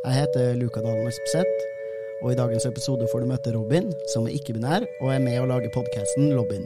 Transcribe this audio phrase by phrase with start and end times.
[0.00, 1.64] Jeg heter Luka Dalen Espeseth,
[2.22, 5.48] og i dagens episode får du møte Robin, som er ikke-binær, og er med å
[5.50, 6.64] lage podcasten Lobbyen.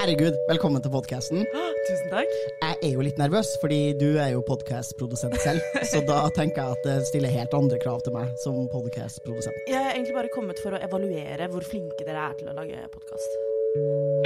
[0.00, 1.44] Herregud, velkommen til podcasten.
[1.86, 2.34] Tusen takk.
[2.64, 6.78] Jeg er jo litt nervøs, fordi du er jo podcastprodusent selv, så da tenker jeg
[6.80, 9.62] at det stiller helt andre krav til meg som podcastprodusent.
[9.70, 12.82] Jeg er egentlig bare kommet for å evaluere hvor flinke dere er til å lage
[12.90, 14.19] podkast.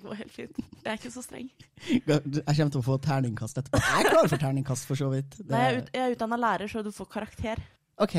[0.00, 0.58] Skal gå helt fint.
[0.82, 1.48] Jeg er ikke så streng.
[2.08, 2.22] Jeg
[2.56, 3.80] kommer til å få terningkast etterpå.
[3.82, 5.36] Jeg er klar for terningkast, for så vidt.
[5.38, 7.60] Det- Nei, jeg er, ut, jeg er utdanna lærer, så du får karakter.
[8.00, 8.16] Ok.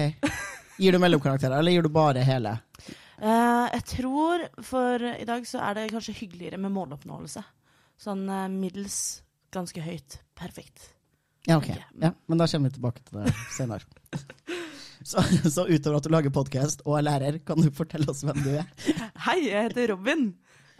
[0.82, 2.58] Gir du mellomkarakterer, eller gir du bare hele?
[3.24, 7.44] Uh, jeg tror for i dag så er det kanskje hyggeligere med måloppnåelse.
[8.04, 9.22] Sånn uh, middels,
[9.54, 10.92] ganske høyt, perfekt.
[11.48, 11.70] Ja, ok.
[11.74, 11.82] Ok.
[12.06, 13.86] Ja, men da kommer vi tilbake til det senere.
[15.04, 15.20] Så,
[15.52, 18.54] så utover at du lager podkast og er lærer, kan du fortelle oss hvem du
[18.56, 18.70] er?
[19.26, 20.30] Hei, jeg heter Robin.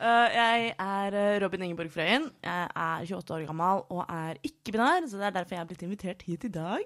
[0.02, 2.32] Eh, jeg er eh, Robin Ingeborg Frøyen.
[2.44, 5.86] Jeg er 28 år gammel og er ikke-binær, så det er derfor jeg er blitt
[5.86, 6.84] invitert hit i dag.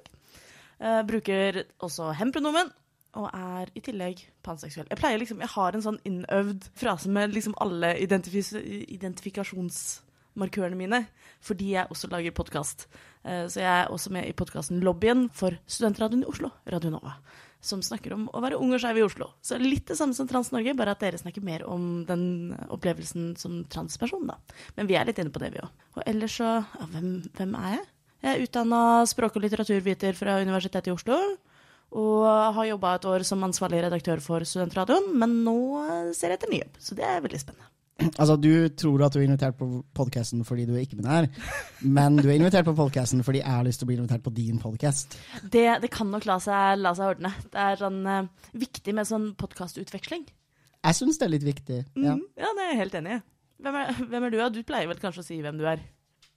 [0.79, 2.67] Jeg bruker også hempronomen
[3.17, 4.87] og er i tillegg panseksuell.
[4.91, 11.07] Jeg pleier liksom, jeg har en sånn innøvd frase med liksom alle identifikasjonsmarkørene mine,
[11.43, 12.87] fordi jeg også lager podkast.
[13.27, 17.17] Så jeg er også med i podkasten Lobbyen for Studentradioen i Oslo, Radio Nova
[17.63, 19.29] som snakker om å være ung og skeiv i Oslo.
[19.41, 23.63] Så litt det samme som Trans-Norge, bare at dere snakker mer om den opplevelsen som
[23.73, 24.37] transperson, da.
[24.77, 25.85] Men vi er litt inne på det, vi òg.
[25.97, 27.85] Og ellers så ja, hvem, hvem er jeg?
[28.23, 31.17] Jeg er utdanna språk- og litteraturviter fra Universitetet i Oslo.
[31.97, 32.27] Og
[32.57, 35.57] har jobba et år som ansvarlig redaktør for Studentradioen, men nå
[36.17, 36.79] ser jeg etter ny jobb.
[36.83, 37.71] Så det er veldig spennende.
[37.97, 41.27] Altså, Du tror at du er invitert på podkasten fordi du er ikke-binær,
[41.81, 44.33] men du er invitert på podkasten fordi jeg har lyst til å bli invitert på
[44.35, 45.17] din podkast.
[45.43, 47.33] Det, det kan nok la seg, la seg ordne.
[47.53, 50.27] Det er sånn uh, viktig med sånn podkastutveksling.
[50.77, 51.81] Jeg syns det er litt viktig.
[51.97, 52.15] Ja.
[52.15, 53.21] Mm, ja, det er jeg helt enig i.
[53.65, 53.77] Hvem
[54.13, 54.49] hvem er du, da?
[54.53, 55.81] Du pleier vel kanskje å si hvem du er?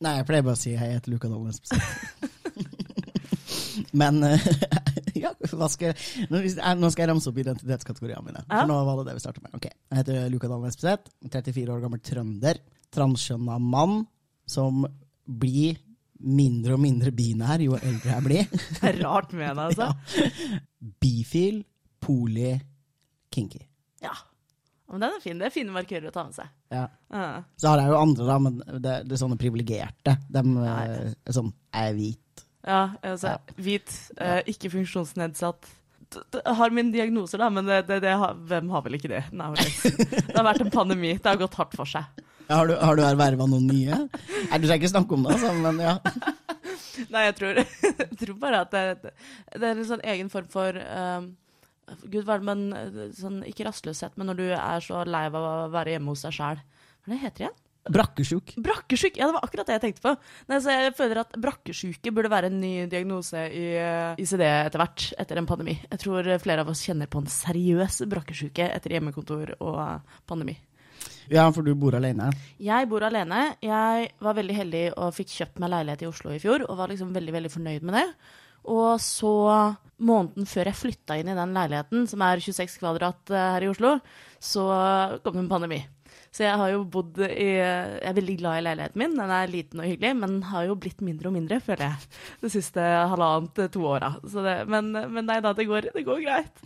[0.01, 1.91] Nei, jeg pleier bare å si hei, jeg heter Luka Espeseth.
[4.01, 4.47] Men eh,
[5.23, 5.33] ja,
[5.73, 6.41] skal jeg, nå
[6.81, 8.45] nå skal jeg ramse opp identitetskategoriene mine.
[8.49, 9.55] For nå var det det vi starta med.
[9.59, 9.75] Okay.
[9.91, 12.61] Jeg heter Luka Dahl Espeseth, 34 år gammel trønder.
[12.95, 14.03] Transkjønna mann
[14.51, 14.83] som
[15.31, 15.79] blir
[16.21, 18.49] mindre og mindre binær jo eldre jeg blir.
[18.81, 19.89] Det er rart med henne, altså.
[19.89, 20.59] Ja.
[21.01, 21.63] Bifil,
[22.03, 22.53] poli,
[23.33, 23.63] kinky.
[24.05, 24.13] Ja.
[24.91, 25.39] Men den er fin.
[25.39, 26.51] Det er fine markører å ta med seg.
[26.75, 26.87] Ja.
[27.15, 27.39] Uh.
[27.61, 30.17] Så har jeg jo andre, da, men det, det er sånne privilegerte.
[30.27, 30.99] De Ja, ja.
[30.99, 32.27] eh, er sånn Jeg er hvit.
[32.67, 35.69] Ja, altså, hvit, eh, ikke funksjonsnedsatt.
[36.11, 39.09] D- d- Har min diagnoser, da, men det, det, det har, hvem har vel ikke
[39.13, 39.23] det?
[39.33, 41.15] Nei, Det har vært en pandemi.
[41.17, 42.05] Det har gått hardt for seg.
[42.51, 43.97] Har du, har du erverva noen nye?
[44.51, 45.95] Nei, Du trenger ikke snakke om det, altså, men ja.
[47.15, 49.13] Nei, jeg tror, jeg tror bare at det,
[49.55, 51.31] det er en sånn egen form for um,
[52.11, 55.95] Gud, hva er sånn, Ikke rastløshet, men når du er så lei av å være
[55.95, 56.61] hjemme hos deg sjæl.
[56.61, 57.57] Hva er det heter igjen?
[57.89, 58.53] Brakkesjuk.
[58.61, 59.17] Brakkesjuk!
[59.17, 60.13] Ja, det var akkurat det jeg tenkte på.
[60.51, 64.83] Nei, så jeg føler at brakkesjuke burde være en ny diagnose i eh, ICD etter
[64.83, 65.79] hvert, etter en pandemi.
[65.89, 70.59] Jeg tror flere av oss kjenner på en seriøs brakkesjuke etter hjemmekontor og pandemi.
[71.31, 72.29] Ja, for du bor alene.
[72.61, 73.55] Jeg bor alene.
[73.65, 76.91] Jeg var veldig heldig og fikk kjøpt meg leilighet i Oslo i fjor, og var
[76.93, 78.09] liksom veldig, veldig fornøyd med det.
[78.75, 79.31] Og så,
[80.05, 83.71] måneden før jeg flytta inn i den leiligheten, som er 26 kvadrat eh, her i
[83.73, 83.95] Oslo,
[84.37, 84.67] så
[85.25, 85.81] kom en pandemi.
[86.31, 89.17] Så jeg har jo bodd i Jeg er veldig glad i leiligheten min.
[89.19, 92.11] Den er liten og hyggelig, men den har jo blitt mindre og mindre, føler jeg,
[92.45, 94.13] det siste halvannet, to åra.
[94.71, 96.63] Men, men nei da, det går, det går greit.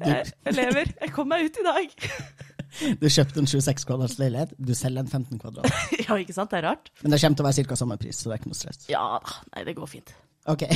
[0.00, 0.94] Jeg, jeg lever.
[1.02, 1.98] Jeg kom meg ut i dag.
[2.72, 5.68] Du kjøpte en 26 kvadrats leilighet, du selger en 15 kvadrat.
[6.06, 6.48] Ja, ikke sant?
[6.54, 6.88] Det er rart.
[7.02, 7.76] Men det kommer til å være ca.
[7.76, 8.86] samme pris, så det er ikke noe stress.
[8.88, 9.34] Ja da.
[9.52, 10.14] Nei, det går fint.
[10.48, 10.64] Ok.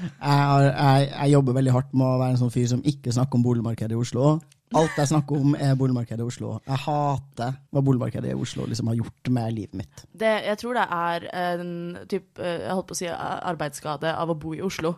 [0.00, 3.12] Jeg, har, jeg, jeg jobber veldig hardt med å være en sånn fyr som ikke
[3.12, 4.30] snakker om boligmarkedet i Oslo.
[4.78, 6.52] Alt jeg snakker om, er boligmarkedet i Oslo.
[6.62, 10.04] Jeg hater hva boligmarkedet i Oslo liksom har gjort med livet mitt.
[10.14, 11.72] Det, jeg tror det er en
[12.10, 14.94] typ, eh, jeg holdt på å si arbeidsskade av å bo i Oslo.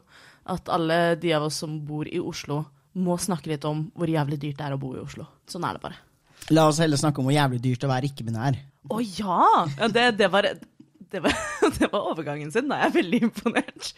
[0.52, 2.60] At alle de av oss som bor i Oslo,
[2.92, 5.24] må snakke litt om hvor jævlig dyrt det er å bo i Oslo.
[5.48, 5.96] Sånn er det bare.
[6.52, 8.60] La oss heller snakke om hvor jævlig dyrt det er å være ikke-binær.
[8.92, 9.42] Å ja!
[9.78, 11.38] ja det, det, var, det, var,
[11.78, 12.68] det var overgangen sin.
[12.68, 13.92] Da er jeg veldig imponert.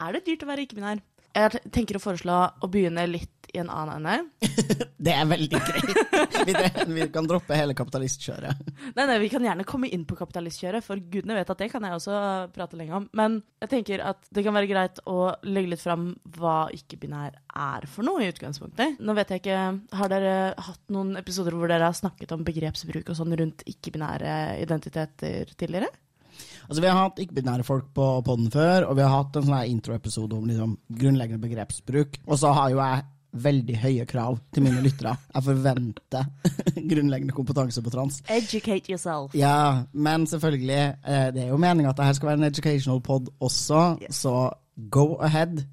[0.00, 1.04] Er det dyrt å være ikke-binær?
[1.36, 4.48] Jeg tenker å foreslå å begynne litt i en annen ende.
[5.08, 6.38] Det er veldig greit.
[6.48, 6.54] Vi,
[6.94, 8.62] vi kan droppe hele kapitalistkjøret.
[8.96, 11.86] Nei, nei, vi kan gjerne komme inn på kapitalistkjøret, for gudene vet at det kan
[11.86, 12.18] jeg også
[12.54, 13.06] prate lenge om.
[13.16, 17.86] Men jeg tenker at det kan være greit å legge litt fram hva ikke-binær er
[17.90, 18.98] for noe, i utgangspunktet.
[18.98, 19.62] Nå vet jeg ikke,
[19.98, 20.34] Har dere
[20.66, 24.34] hatt noen episoder hvor dere har snakket om begrepsbruk og sånn rundt ikke-binære
[24.64, 25.90] identiteter tidligere?
[26.68, 29.70] Altså, Vi har hatt ikke-binære folk på poden før, og vi har hatt en sånn
[29.72, 32.20] introepisode om liksom, grunnleggende begrepsbruk.
[32.26, 35.14] Og så har jo jeg veldig høye krav til mine lyttere.
[35.34, 36.30] Jeg forventer
[36.90, 38.22] grunnleggende kompetanse på trans.
[38.28, 39.34] Educate yourself.
[39.36, 43.28] Ja, men selvfølgelig, eh, det er jo meninga at dette skal være en educational pod
[43.40, 44.22] også, yes.
[44.24, 44.50] så
[44.90, 45.64] go ahead.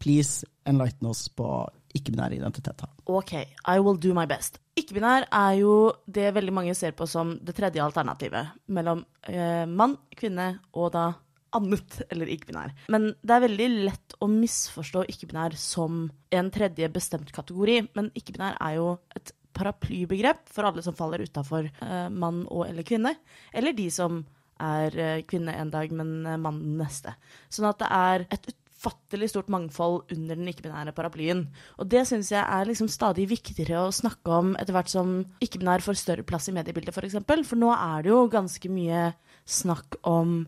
[0.00, 1.46] Please enlighten oss på
[1.94, 2.88] ikke-binære identiteter.
[3.06, 3.32] Ok,
[3.68, 4.58] I will do my best.
[4.76, 9.98] Ikke-binær er jo det veldig mange ser på som det tredje alternativet mellom eh, mann,
[10.16, 11.10] kvinne og da
[11.56, 12.74] annet eller ikke-binær.
[12.92, 17.78] Men det er veldig lett å misforstå ikke-binær som en tredje bestemt kategori.
[17.98, 22.86] Men ikke-binær er jo et paraplybegrep for alle som faller utafor eh, mann og eller
[22.88, 23.14] kvinne.
[23.52, 24.22] Eller de som
[24.62, 27.14] er eh, kvinne en dag, men eh, mann den neste.
[27.52, 28.52] Sånn at det er et
[28.82, 31.44] utfattelig stort mangfold under den ikke-binære paraplyen.
[31.78, 35.84] Og det syns jeg er liksom stadig viktigere å snakke om etter hvert som ikke-binær
[35.84, 36.98] får større plass i mediebildet, f.eks.
[36.98, 37.44] For, eksempel.
[37.46, 39.12] for nå er det jo ganske mye
[39.46, 40.42] snakk om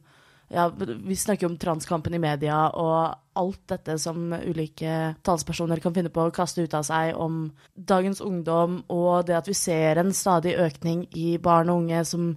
[0.53, 6.13] ja, vi snakker om transkampen i media og alt dette som ulike talspersoner kan finne
[6.15, 10.13] på å kaste ut av seg om dagens ungdom, og det at vi ser en
[10.15, 12.35] stadig økning i barn og unge som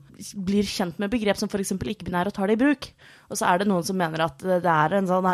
[0.47, 1.75] blir kjent med begrep som f.eks.
[1.77, 2.89] ikke-binære og tar det i bruk.
[3.29, 5.29] Og så er det noen som mener at det er en sånn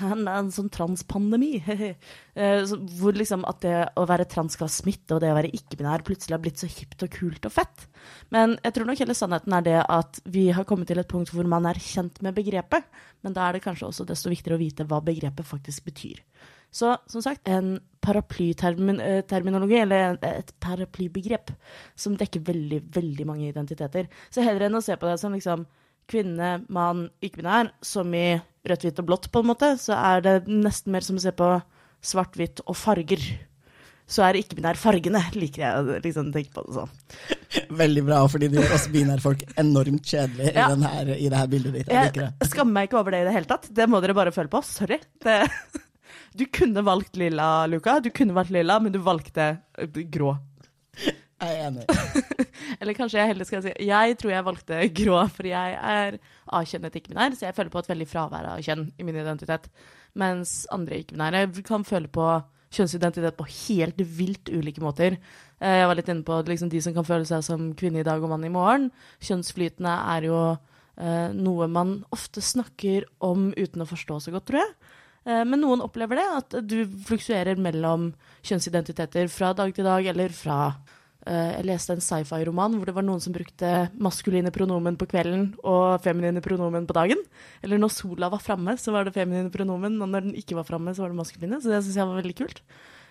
[0.00, 1.58] her en sånn transpandemi.
[2.38, 2.60] Eh,
[3.00, 6.36] hvor liksom at det å være trans skal smitte, og det å være ikke-binær plutselig
[6.36, 7.88] har blitt så hipt og kult og fett.
[8.30, 11.32] Men jeg tror nok hele sannheten er det at vi har kommet til et punkt
[11.34, 12.86] hvor man er kjent med begrepet.
[13.26, 16.22] Men da er det kanskje også desto viktigere å vite hva begrepet faktisk betyr.
[16.70, 21.50] Så som sagt, en paraplyterminologi, eller et paraplybegrep,
[21.98, 24.06] som dekker veldig, veldig mange identiteter.
[24.30, 25.66] Så heller enn å se på det som liksom
[26.08, 28.38] kvinne, mann, ikke-binær, som i
[28.70, 31.32] rødt, hvitt og blått, på en måte, så er det nesten mer som å se
[31.34, 31.50] på
[32.04, 33.22] svart, hvitt og farger.
[34.08, 36.94] Så er ikke-binær fargene, liker jeg å liksom tenke på det sånn.
[37.82, 40.70] Veldig bra, fordi det gjør oss binærfolk enormt kjedelige ja.
[40.72, 41.92] i, i det her bildet ditt.
[41.92, 43.68] Jeg, jeg skammer meg ikke over det i det hele tatt.
[43.76, 44.62] Det må dere bare føle på.
[44.64, 45.00] Sorry.
[45.24, 45.36] Det,
[46.40, 47.98] du kunne valgt lilla, Luka.
[48.04, 49.50] Du kunne valgt lilla, men du valgte
[50.08, 50.38] grå.
[51.38, 51.84] Jeg er enig.
[52.80, 56.18] Eller kanskje jeg heller skal si Jeg tror jeg valgte grå, for jeg er
[56.58, 59.68] A-kjønnet ikke-binær, så jeg føler på et veldig fravær av kjønn i min identitet.
[60.18, 62.26] Mens andre ikke-binære kan føle på
[62.74, 65.16] kjønnsidentitet på helt vilt ulike måter.
[65.60, 68.06] Eh, jeg var litt inne på liksom, de som kan føle seg som kvinne i
[68.06, 68.90] dag og mann i morgen.
[69.24, 74.62] Kjønnsflytende er jo eh, noe man ofte snakker om uten å forstå så godt, tror
[74.64, 74.74] jeg.
[75.28, 78.10] Eh, men noen opplever det, at du fluksuerer mellom
[78.42, 80.60] kjønnsidentiteter fra dag til dag, eller fra
[81.28, 86.00] jeg leste en sci-fi-roman hvor det var noen som brukte maskuline pronomen på kvelden og
[86.04, 87.20] feminine pronomen på dagen.
[87.62, 90.68] Eller når sola var framme, så var det feminine pronomen, og når den ikke var
[90.68, 91.60] framme, så var det maskuline.
[91.60, 92.62] Så det syns jeg var veldig kult.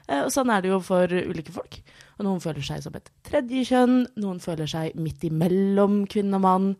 [0.08, 1.78] Eh, og sånn er det jo for ulike folk.
[2.18, 6.46] Og noen føler seg som et tredje kjønn, noen føler seg midt imellom kvinne og
[6.48, 6.72] mann,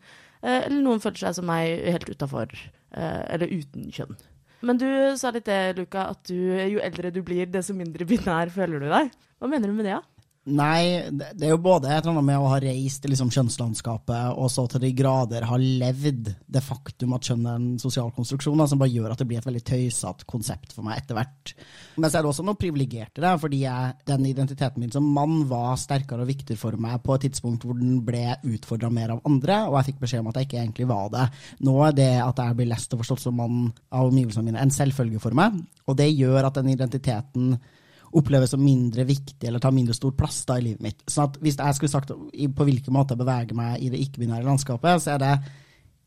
[0.42, 2.56] eh, eller noen føler seg som meg helt utafor,
[2.98, 4.16] eller uten kjønn.
[4.66, 4.88] Men du
[5.20, 6.38] sa litt det, Luka, at du,
[6.72, 9.12] jo eldre du blir, desto mindre binær føler du deg.
[9.38, 10.00] Hva mener du med det, da?
[10.00, 10.17] Ja?
[10.48, 14.38] Nei, det er jo både et eller annet med å ha reist i liksom kjønnslandskapet,
[14.40, 18.62] og så til de grader ha levd det faktum at kjønn er en sosial konstruksjon,
[18.64, 21.52] som bare gjør at det blir et veldig tøysete konsept for meg etter hvert.
[21.98, 25.10] Men så er det også noe privilegert i det, fordi jeg, den identiteten min som
[25.18, 29.18] mann var sterkere og viktigere for meg på et tidspunkt hvor den ble utfordra mer
[29.18, 31.26] av andre, og jeg fikk beskjed om at jeg ikke egentlig var det.
[31.68, 34.72] Nå er det at jeg blir lest og forstått som mann av omgivelsene mine, en
[34.72, 35.60] selvfølge for meg,
[35.92, 37.58] og det gjør at den identiteten
[38.16, 41.02] oppleves som mindre viktig eller tar mindre stor plass da i livet mitt.
[41.10, 44.48] Sånn at Hvis jeg skulle sagt på hvilken måte jeg beveger meg i det ikke-binære
[44.48, 45.34] landskapet, så er det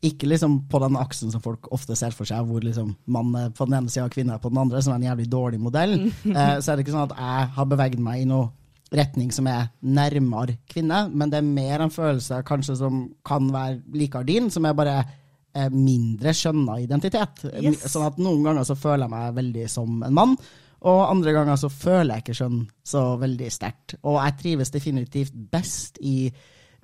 [0.01, 3.51] ikke liksom på den aksen som folk ofte ser for seg, hvor liksom mann er
[3.53, 5.61] på den ene sida og kvinne er på den andre, som er en jævlig dårlig
[5.61, 5.97] modell.
[6.31, 8.49] Eh, så er det ikke sånn at jeg har beveget meg i noe
[8.91, 13.81] retning som er nærmere kvinne, men det er mer en følelse kanskje som kan være
[13.95, 17.45] likere din, som er bare eh, mindre skjønna identitet.
[17.59, 17.85] Yes.
[17.91, 20.35] Sånn at noen ganger så føler jeg meg veldig som en mann,
[20.81, 22.61] og andre ganger så føler jeg ikke skjønn
[22.91, 23.95] så veldig sterkt.
[24.01, 26.31] Og jeg trives definitivt best i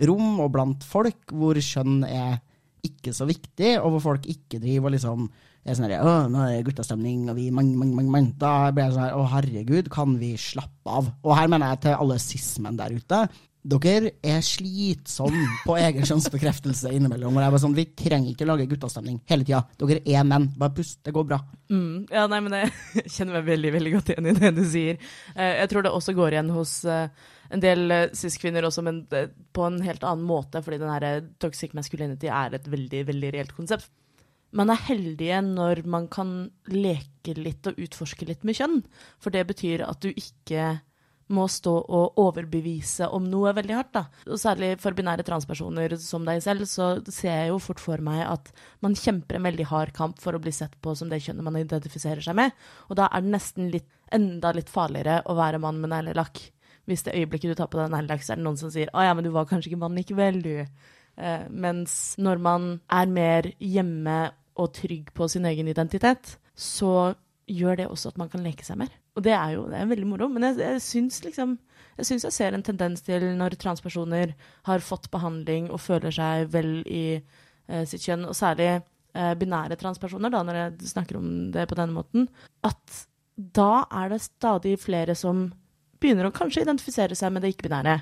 [0.06, 2.38] rom og blant folk hvor skjønn er
[2.86, 5.25] ikke så viktig, og hvor folk ikke driver og liksom
[5.68, 8.28] det er sånn her, å, nå er det guttastemning, og vi mang, mang, mang, mang.
[8.40, 11.10] Da blir jeg sånn her, å herregud, kan vi slappe av?
[11.28, 13.20] Og her mener jeg til alle cis-menn der ute.
[13.68, 17.36] Dere er slitsomme på egen kjønnsbekreftelse innimellom.
[17.36, 19.60] Og jeg bare sånn, Vi trenger ikke lage guttastemning hele tida.
[19.84, 20.48] Dere er menn.
[20.56, 21.42] Bare pust, det går bra.
[21.68, 22.72] Mm, ja, nei, men jeg
[23.18, 25.04] kjenner meg veldig veldig godt igjen i det du sier.
[25.36, 29.04] Eh, jeg tror det også går igjen hos eh, en del eh, cis-kvinner også, men
[29.12, 33.58] på en helt annen måte, fordi den her toxic masculinity er et veldig, veldig reelt
[33.60, 33.92] konsept.
[34.56, 38.77] Man er heldige når man kan leke litt og utforske litt med kjønn,
[39.20, 40.77] for det betyr at du ikke
[41.34, 43.94] må stå og overbevise om noe veldig hardt.
[43.98, 44.04] Da.
[44.32, 48.24] Og særlig for binære transpersoner som deg selv, så ser jeg jo fort for meg
[48.24, 48.51] at
[48.86, 51.60] man kjemper en veldig hard kamp for å bli sett på som det kjønnet man
[51.60, 52.56] identifiserer seg med.
[52.88, 56.39] Og da er det nesten litt, enda litt farligere å være mann med neglelakk.
[56.88, 59.04] Hvis det øyeblikket du tar på deg neglelakk, så er det noen som sier 'Å
[59.04, 60.68] ja, men du var kanskje ikke mann likevel, du'.
[61.18, 64.20] Eh, mens når man er mer hjemme
[64.58, 67.14] og trygg på sin egen identitet, så
[67.48, 68.92] gjør det også at man kan leke seg mer.
[69.18, 70.28] Og det er jo det er veldig moro.
[70.30, 71.58] Men jeg, jeg syns liksom
[71.98, 74.36] jeg jeg ser en tendens til når transpersoner
[74.68, 79.80] har fått behandling og føler seg vel i eh, sitt kjønn, og særlig eh, binære
[79.82, 82.28] transpersoner, da, når jeg snakker om det på denne måten,
[82.68, 83.00] at
[83.38, 85.48] da er det stadig flere som
[85.98, 87.98] begynner å kanskje identifisere seg med det ikke-binære,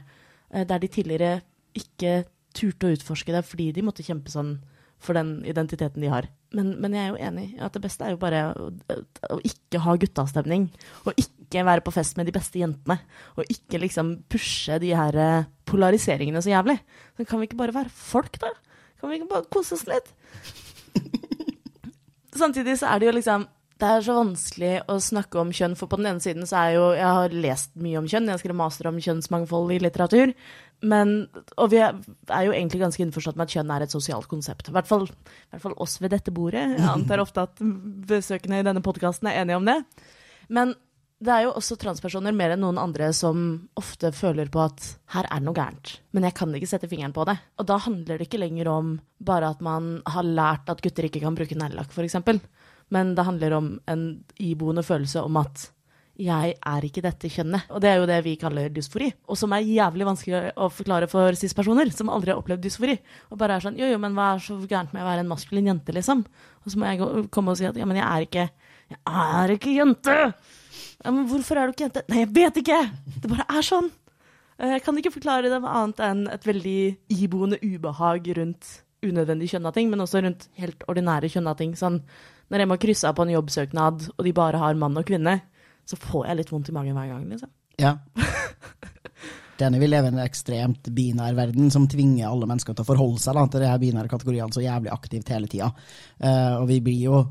[0.51, 1.39] eh, der de tidligere
[1.75, 4.57] ikke turte å utforske det fordi de måtte kjempe sånn
[5.05, 6.27] for den identiteten de har.
[6.55, 8.69] Men, men jeg er jo enig i at det beste er jo bare å,
[9.35, 10.69] å ikke ha gutteavstemning.
[11.05, 12.97] Og ikke være på fest med de beste jentene.
[13.35, 16.77] Og ikke liksom pushe de her eh, polariseringene så jævlig.
[17.17, 18.53] Så kan vi ikke bare være folk, da?
[19.01, 20.09] Kan vi ikke bare kose oss litt?
[22.41, 23.45] Samtidig så er det jo liksom
[23.75, 26.75] det er så vanskelig å snakke om kjønn, for på den ene siden så er
[26.77, 30.31] jo Jeg har lest mye om kjønn, jeg skrev master om kjønnsmangfold i litteratur.
[30.85, 31.13] Men,
[31.57, 31.97] og vi er,
[32.29, 34.69] er jo egentlig ganske innforstått med at kjønn er et sosialt konsept.
[34.69, 36.65] I hvert fall, i hvert fall oss ved dette bordet.
[36.75, 37.61] Jeg antar ofte at
[38.09, 39.79] besøkende i denne podkasten er enige om det.
[40.53, 40.75] Men
[41.25, 43.37] det er jo også transpersoner mer enn noen andre som
[43.79, 44.83] ofte føler på at
[45.15, 47.37] her er noe gærent, men jeg kan ikke sette fingeren på det.
[47.61, 51.23] Og da handler det ikke lenger om bare at man har lært at gutter ikke
[51.23, 52.19] kan bruke neglelakk, f.eks.
[52.93, 54.03] Men det handler om en
[54.43, 55.69] iboende følelse om at
[56.15, 57.67] jeg er ikke dette kjønnet.
[57.75, 59.09] Og det er jo det vi kaller dysfori.
[59.27, 62.95] Og som er jævlig vanskelig å forklare for cis-personer som aldri har opplevd dysfori.
[63.31, 65.31] Og bare er sånn jo jo, men hva er så gærent med å være en
[65.31, 66.23] maskulin jente, liksom?
[66.63, 68.47] Og så må jeg komme og si at ja, men jeg er ikke
[68.93, 70.15] Jeg er ikke jente!
[71.01, 72.05] Ja, men hvorfor er du ikke jente?
[72.11, 72.79] Nei, jeg vet ikke!
[73.17, 73.89] Det bare er sånn.
[74.61, 76.79] Jeg kan ikke forklare det med annet enn et veldig
[77.11, 78.69] iboende ubehag rundt
[79.05, 81.73] unødvendig kjønna ting, men også rundt helt ordinære kjønna ting.
[81.77, 81.99] Sånn
[82.53, 85.39] når jeg må krysse av på en jobbsøknad, og de bare har mann og kvinne,
[85.85, 87.51] så får jeg litt vondt i magen hver gang, liksom.
[87.81, 87.97] Ja.
[89.59, 93.21] Denne vi lever i en ekstremt binær verden som tvinger alle mennesker til å forholde
[93.23, 95.71] seg da, til de her binære kategoriene så jævlig aktivt hele tida.
[96.19, 97.23] Uh, og vi blir jo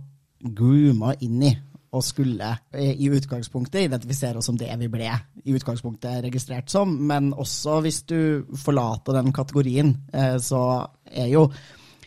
[0.45, 1.53] grooma inn i
[1.95, 5.13] å skulle i utgangspunktet identifisere oss som det vi ble
[5.45, 8.19] i utgangspunktet registrert som, men også hvis du
[8.59, 10.65] forlater den kategorien, uh, så
[11.05, 11.47] er jo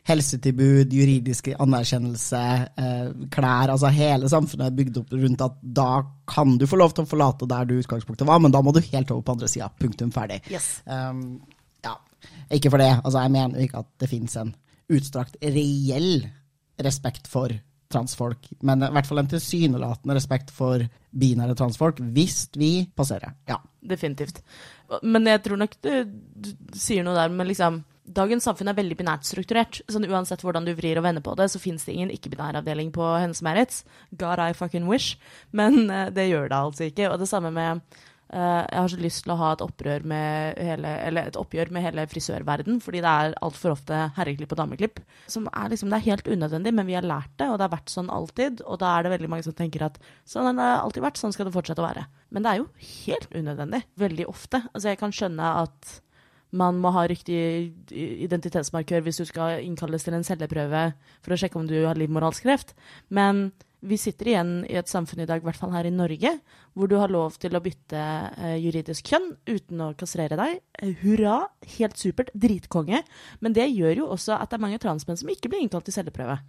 [0.07, 2.41] helsetilbud, juridisk anerkjennelse,
[2.77, 5.91] eh, klær Altså hele samfunnet er bygd opp rundt at da
[6.27, 8.73] kan du få lov til å forlate der du i utgangspunktet var, men da må
[8.73, 9.69] du helt over på andre sida.
[9.79, 10.41] Punktum ferdig.
[10.51, 10.81] Yes.
[10.85, 11.41] Um,
[11.83, 11.97] ja.
[12.51, 12.93] Ikke for det.
[13.03, 14.53] Altså, jeg mener ikke at det finnes en
[14.87, 16.27] utstrakt reell
[16.79, 17.51] respekt for
[17.91, 20.83] transfolk, men i hvert fall en tilsynelatende respekt for
[21.17, 23.35] binære transfolk, hvis vi passerer.
[23.47, 23.59] Ja.
[23.87, 24.41] Definitivt.
[25.03, 28.95] Men jeg tror nok du, du sier noe der, men liksom Dagens samfunn er veldig
[29.01, 29.81] binært strukturert.
[29.91, 32.93] sånn Uansett hvordan du vrir og vender på det, så fins det ingen ikke-binær avdeling
[32.95, 33.83] på Hennes Merits.
[34.15, 35.17] God I fucking wish.
[35.51, 37.09] Men uh, det gjør det altså ikke.
[37.11, 37.83] Og det samme med
[38.31, 40.93] uh, Jeg har så lyst til å ha et med hele,
[41.25, 45.03] et oppgjør med hele frisørverden, fordi det er altfor ofte herreklipp og dameklipp.
[45.27, 47.75] Som er liksom, Det er helt unødvendig, men vi har lært det, og det har
[47.75, 48.63] vært sånn alltid.
[48.63, 51.35] Og da er det veldig mange som tenker at sånn har det alltid vært, sånn
[51.35, 52.07] skal det fortsette å være.
[52.31, 52.71] Men det er jo
[53.03, 53.83] helt unødvendig.
[53.99, 54.63] Veldig ofte.
[54.71, 55.97] Altså, jeg kan skjønne at
[56.55, 60.83] man må ha riktig identitetsmarkør hvis du skal innkalles til en celleprøve
[61.25, 62.75] for å sjekke om du har livmorhalskreft.
[63.11, 63.49] Men
[63.85, 66.31] vi sitter igjen i et samfunn i dag, i hvert fall her i Norge,
[66.73, 70.63] hvor du har lov til å bytte eh, juridisk kjønn uten å kastrere deg.
[70.81, 71.43] Eh, hurra,
[71.77, 73.03] helt supert, dritkonge.
[73.43, 75.99] Men det gjør jo også at det er mange transmenn som ikke blir innkalt til
[75.99, 76.39] celleprøve.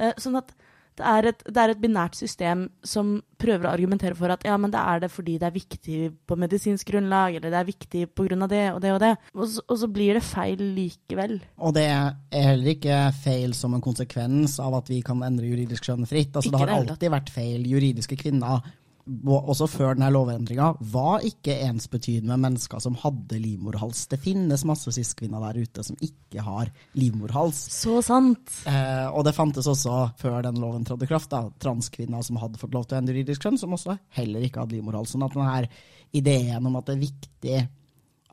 [0.00, 0.54] Eh, sånn at
[0.98, 4.56] det er, et, det er, et, binært system som prøver å argumentere for at ja,
[4.58, 8.02] men det er det fordi det er viktig på medisinsk grunnlag, eller det er viktig
[8.08, 9.12] av det og det og det.
[9.34, 11.38] Og så, og så blir det feil likevel.
[11.62, 15.86] Og det er heller ikke feil som en konsekvens av at vi kan endre juridisk
[15.86, 16.34] kjønn fritt.
[16.34, 17.66] Altså, det har alltid vært feil.
[17.68, 18.58] Juridiske kvinner
[19.08, 24.06] også før denne lovendringa, var ikke ensbetydende med mennesker som hadde livmorhals.
[24.10, 27.60] Det finnes masse cis-kvinner der ute som ikke har livmorhals.
[27.72, 28.52] Så sant.
[28.68, 32.60] Eh, og det fantes også, før den loven trådte i kraft, da, transkvinner som hadde
[32.60, 35.14] fått lov til å endre juridisk kjønn, som også heller ikke hadde livmorhals.
[35.14, 35.68] Sånn at denne
[36.16, 37.58] ideen om at det er viktig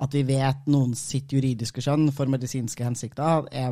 [0.03, 3.71] at vi vet noen sitt juridiske kjønn for medisinske hensikter, er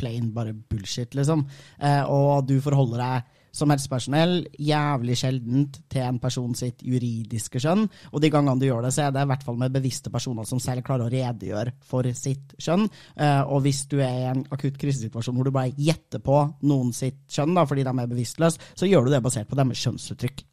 [0.00, 1.44] plain bare bullshit, liksom.
[1.76, 7.86] Eh, og du forholder deg som helsepersonell jævlig sjeldent til en person sitt juridiske skjønn.
[8.12, 10.48] Og de gangene du gjør det, så er det i hvert fall med bevisste personer
[10.48, 12.86] som selv klarer å redegjøre for sitt skjønn.
[13.16, 16.94] Eh, og hvis du er i en akutt krisesituasjon hvor du bare gjetter på noen
[16.96, 20.44] sitt skjønn da, fordi de er bevisstløse, så gjør du det basert på deres kjønnsuttrykk.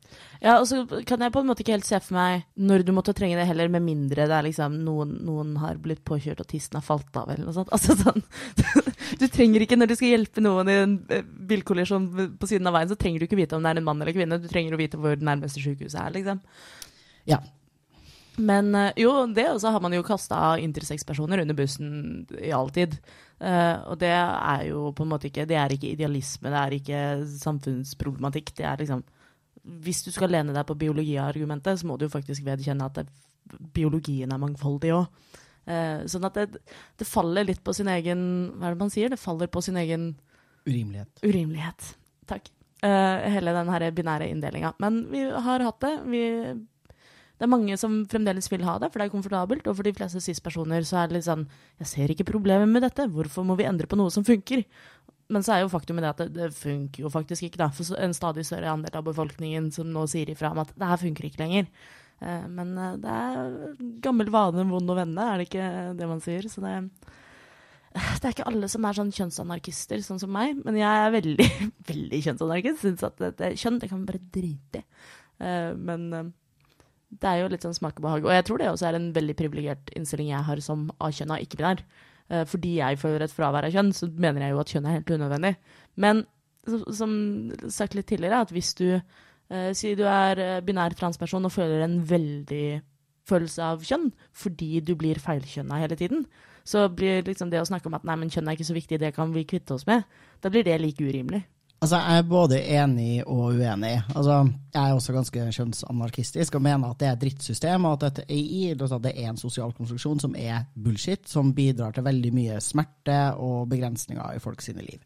[0.42, 2.92] Ja, og så kan jeg på en måte ikke helt se for meg når du
[2.94, 6.50] måtte trenge det heller, med mindre det er liksom noen, noen har blitt påkjørt og
[6.52, 7.72] tissen har falt av, eller noe sånt.
[7.78, 8.22] Altså sånn
[9.18, 12.78] Du trenger ikke, når du skal hjelpe noen i en eh, bilkollisjon på siden av
[12.78, 14.78] veien, så trenger du ikke vite om det er en mann eller kvinne, du trenger
[14.78, 16.44] å vite hvor det nærmeste sykehuset er, liksom.
[17.28, 17.42] Ja.
[18.38, 23.00] Men eh, jo, det også har man jo kasta intersex-personer under bussen i all tid.
[23.38, 26.76] Uh, og det er jo på en måte ikke Det er ikke idealisme, det er
[26.78, 27.02] ikke
[27.38, 28.54] samfunnsproblematikk.
[28.58, 29.04] Det er liksom
[29.84, 33.08] Hvis du skal lene deg på biologiargumentet, så må du jo faktisk vedkjenne at det,
[33.76, 35.36] biologien er mangfoldig òg.
[36.08, 36.62] sånn at det,
[36.96, 38.22] det faller litt på sin egen
[38.56, 39.10] Hva er det man sier?
[39.12, 40.14] Det faller på sin egen
[40.68, 41.24] Urimelighet.
[41.24, 41.94] Urimelighet.
[42.28, 42.50] Takk.
[42.84, 44.74] Eh, hele den her binære inndelinga.
[44.84, 45.94] Men vi har hatt det.
[46.12, 46.24] Vi,
[47.38, 49.68] det er mange som fremdeles vil ha det, for det er komfortabelt.
[49.68, 51.48] Og for de fleste cis-personer så er det litt sånn
[51.80, 53.08] Jeg ser ikke problemet med dette.
[53.08, 54.66] Hvorfor må vi endre på noe som funker?
[55.34, 57.68] Men så er jo faktum det at det, det funker jo faktisk ikke, da.
[57.76, 61.02] For en stadig større andel av befolkningen som nå sier ifra om at det her
[61.02, 61.68] funker ikke lenger.
[62.24, 65.70] Eh, men eh, det er gammel vane, vond å vende, er det ikke
[66.00, 66.48] det man sier?
[66.52, 66.80] Så det
[67.98, 71.48] det er ikke alle som er sånn kjønnsanarkister, sånn som meg, men jeg er veldig,
[71.92, 72.84] veldig kjønnsanarkist.
[72.84, 75.00] Syns at det, det, kjønn det kan man bare drite i.
[75.42, 76.12] Eh, men
[77.08, 78.28] det er jo litt sånn smakebehag.
[78.28, 81.84] Og jeg tror det også er en veldig privilegert innstilling jeg har som A-kjønna ikke-binær.
[82.30, 84.98] Eh, fordi jeg føler et fravær av kjønn, så mener jeg jo at kjønn er
[85.00, 85.54] helt unødvendig.
[85.96, 86.26] Men
[86.68, 87.14] som
[87.72, 91.86] sagt litt tidligere, at hvis du eh, sier du er eh, binær transperson og føler
[91.86, 92.68] en veldig
[93.28, 96.26] følelse av kjønn fordi du blir feilkjønna hele tiden,
[96.68, 99.00] så blir liksom det å snakke om at nei, men kjønn er ikke så viktig,
[99.00, 100.04] det kan vi kvitte oss med,
[100.44, 101.46] da blir det like urimelig.
[101.78, 104.02] Altså, Jeg er både enig og uenig.
[104.16, 108.74] Altså, Jeg er også ganske kjønnsanarkistisk og mener at det er drittsystem, og at AI,
[108.74, 113.70] det er en sosial konstruksjon som er bullshit, som bidrar til veldig mye smerte og
[113.70, 115.00] begrensninger i folk sine liv.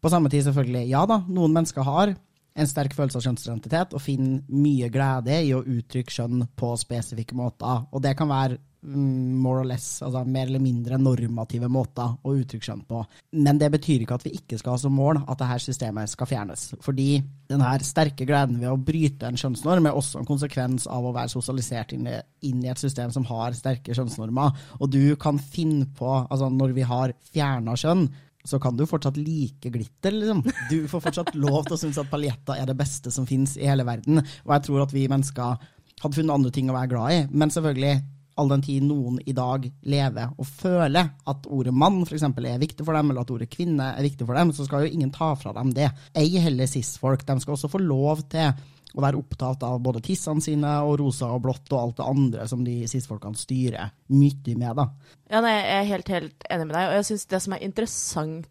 [0.00, 2.14] På samme tid, selvfølgelig, ja da, noen mennesker har
[2.58, 7.36] en sterk følelse av kjønnsidentitet og finner mye glede i å uttrykke kjønn på spesifikke
[7.38, 7.84] måter.
[7.92, 12.68] Og det kan være more or less, altså mer eller mindre normative måter å uttrykke
[12.68, 13.00] skjønn på.
[13.42, 16.30] Men det betyr ikke at vi ikke skal ha som mål at dette systemet skal
[16.30, 16.68] fjernes.
[16.84, 17.08] Fordi
[17.50, 21.32] denne sterke gleden ved å bryte en kjønnsnorm er også en konsekvens av å være
[21.32, 24.54] sosialisert inn i, inn i et system som har sterke kjønnsnormer.
[24.78, 28.06] Og du kan finne på, altså når vi har fjerna kjønn,
[28.48, 30.44] så kan du fortsatt like glitter, liksom.
[30.70, 33.66] Du får fortsatt lov til å synes at paljetter er det beste som finnes i
[33.68, 34.22] hele verden.
[34.46, 35.58] Og jeg tror at vi mennesker
[35.98, 37.18] hadde funnet andre ting å være glad i.
[37.34, 37.98] Men selvfølgelig,
[38.38, 42.62] all den tid noen i dag lever og føler at ordet mann for eksempel, er
[42.62, 45.12] viktig for dem, eller at ordet kvinne er viktig for dem, så skal jo ingen
[45.14, 45.90] ta fra dem det.
[46.18, 47.26] Ei heller cis-folk.
[47.26, 48.52] De skal også få lov til
[48.96, 52.46] å være opptatt av både tissene sine og rosa og blått og alt det andre
[52.50, 54.70] som de cis-folkene styrer mye med.
[54.78, 54.88] da.
[55.28, 57.66] Ja, nei, jeg er helt, helt enig med deg, og jeg syns det som er
[57.66, 58.48] interessant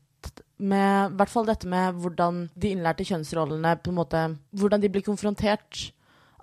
[0.57, 4.23] med i hvert fall dette med hvordan de innlærte kjønnsrollene på en måte
[4.57, 5.91] Hvordan de blir konfrontert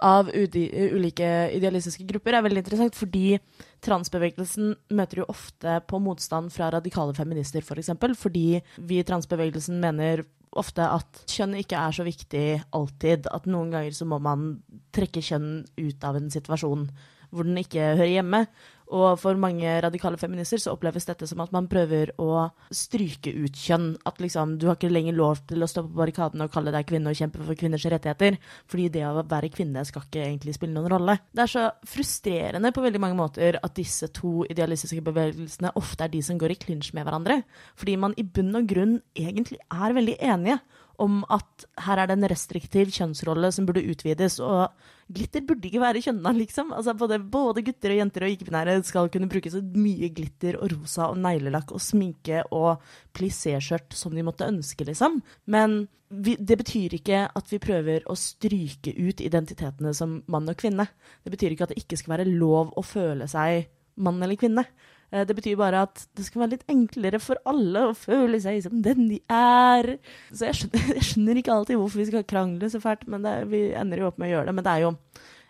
[0.04, 3.38] av ulike idealistiske grupper, er veldig interessant, fordi
[3.84, 9.06] transbevegelsen møter jo ofte på motstand fra radikale feminister, f.eks., for eksempel, fordi vi i
[9.06, 12.44] transbevegelsen mener ofte at kjønn ikke er så viktig
[12.76, 13.26] alltid.
[13.34, 14.60] At noen ganger så må man
[14.94, 16.86] trekke kjønn ut av en situasjon
[17.34, 18.44] hvor den ikke hører hjemme.
[18.92, 23.56] Og for mange radikale feminister så oppleves dette som at man prøver å stryke ut
[23.56, 23.94] kjønn.
[24.04, 26.86] At liksom, du har ikke lenger lov til å stå på barrikadene og kalle deg
[26.90, 28.36] kvinne og kjempe for kvinners rettigheter.
[28.70, 31.16] Fordi det å være kvinne skal ikke egentlig spille noen rolle.
[31.32, 36.12] Det er så frustrerende på veldig mange måter at disse to idealistiske bevegelsene ofte er
[36.12, 37.40] de som går i klinsj med hverandre.
[37.80, 40.60] Fordi man i bunn og grunn egentlig er veldig enige
[41.02, 44.70] om at her er det en restriktiv kjønnsrolle som burde utvides, og
[45.14, 46.72] glitter burde ikke være kjønna, liksom.
[46.76, 50.72] Altså både, både gutter og jenter og ikke-binære skal kunne bruke så mye glitter og
[50.72, 52.84] rosa og neglelakk og sminke og
[53.16, 55.20] plissé-skjørt som de måtte ønske, liksom.
[55.50, 60.58] Men vi, det betyr ikke at vi prøver å stryke ut identitetene som mann og
[60.60, 60.86] kvinne.
[61.24, 63.66] Det betyr ikke at det ikke skal være lov å føle seg
[64.04, 64.66] mann eller kvinne.
[65.12, 68.62] Eh, Det betyr bare at det skal være litt enklere for alle å føle seg
[68.64, 69.96] som den de er.
[70.32, 73.36] Så jeg skjønner, jeg skjønner ikke alltid hvorfor vi skal krangle så fælt, men det,
[73.52, 74.58] vi ender jo opp med å gjøre det.
[74.58, 74.96] Men det er jo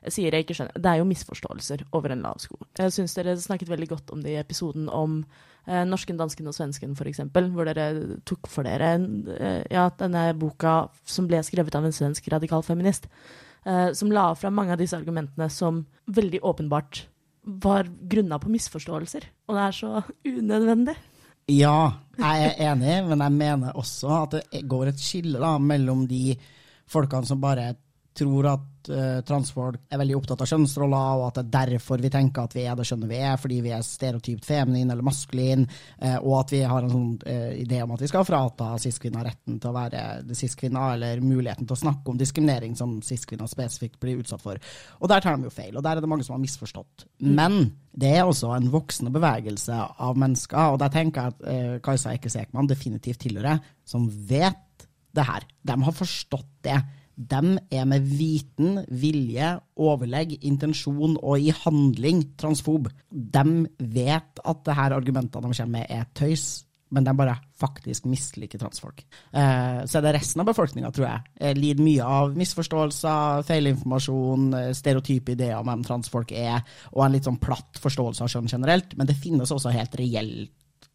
[0.04, 2.58] jeg sier jeg ikke skjønner, det er jo misforståelser over en lav sko.
[2.76, 5.22] Jeg syns dere snakket veldig godt om det i episoden om
[5.64, 8.90] eh, norsken, dansken og svensken, f.eks., hvor dere tok for dere
[9.38, 13.08] eh, ja, denne boka som ble skrevet av en svensk radikal feminist,
[13.64, 17.06] eh, som la fram mange av disse argumentene som veldig åpenbart
[17.44, 19.26] var grunna på misforståelser.
[19.48, 20.94] Og det er så unødvendig.
[21.52, 26.06] Ja, jeg er enig, men jeg mener også at det går et skille da, mellom
[26.08, 26.36] de
[26.88, 27.74] folkene som bare
[28.16, 32.10] tror at uh, transfolk er veldig opptatt av kjønnsroller, og at det er derfor vi
[32.12, 35.66] tenker at vi er det skjønnet vi er, fordi vi er stereotypt feminin eller maskulin,
[36.02, 39.28] uh, og at vi har en sånn uh, idé om at vi skal frata cis-kvinner
[39.28, 40.02] retten til å være
[40.36, 44.60] cis-kvinner, eller muligheten til å snakke om diskriminering som cis-kvinner spesifikt blir utsatt for.
[45.00, 47.06] Og der tar de jo feil, og der er det mange som har misforstått.
[47.24, 52.14] Men det er også en voksende bevegelse av mennesker, og der tenker jeg at Kajsa
[52.16, 55.46] Ekke Sekman definitivt tilhører, som vet det her.
[55.62, 56.78] De har forstått det
[57.14, 62.88] de er med viten, vilje, overlegg, intensjon og i handling transfob.
[63.10, 63.44] De
[63.78, 68.60] vet at det her argumentene de kommer med, er tøys, men de bare faktisk misliker
[68.60, 69.02] transfolk.
[69.32, 74.50] Eh, så er det resten av befolkninga, tror jeg, eh, lider mye av misforståelser, feilinformasjon,
[74.58, 78.52] eh, stereotype ideer om hvem transfolk er, og en litt sånn platt forståelse av kjønn
[78.52, 78.96] generelt.
[78.96, 80.50] Men det finnes også helt reelt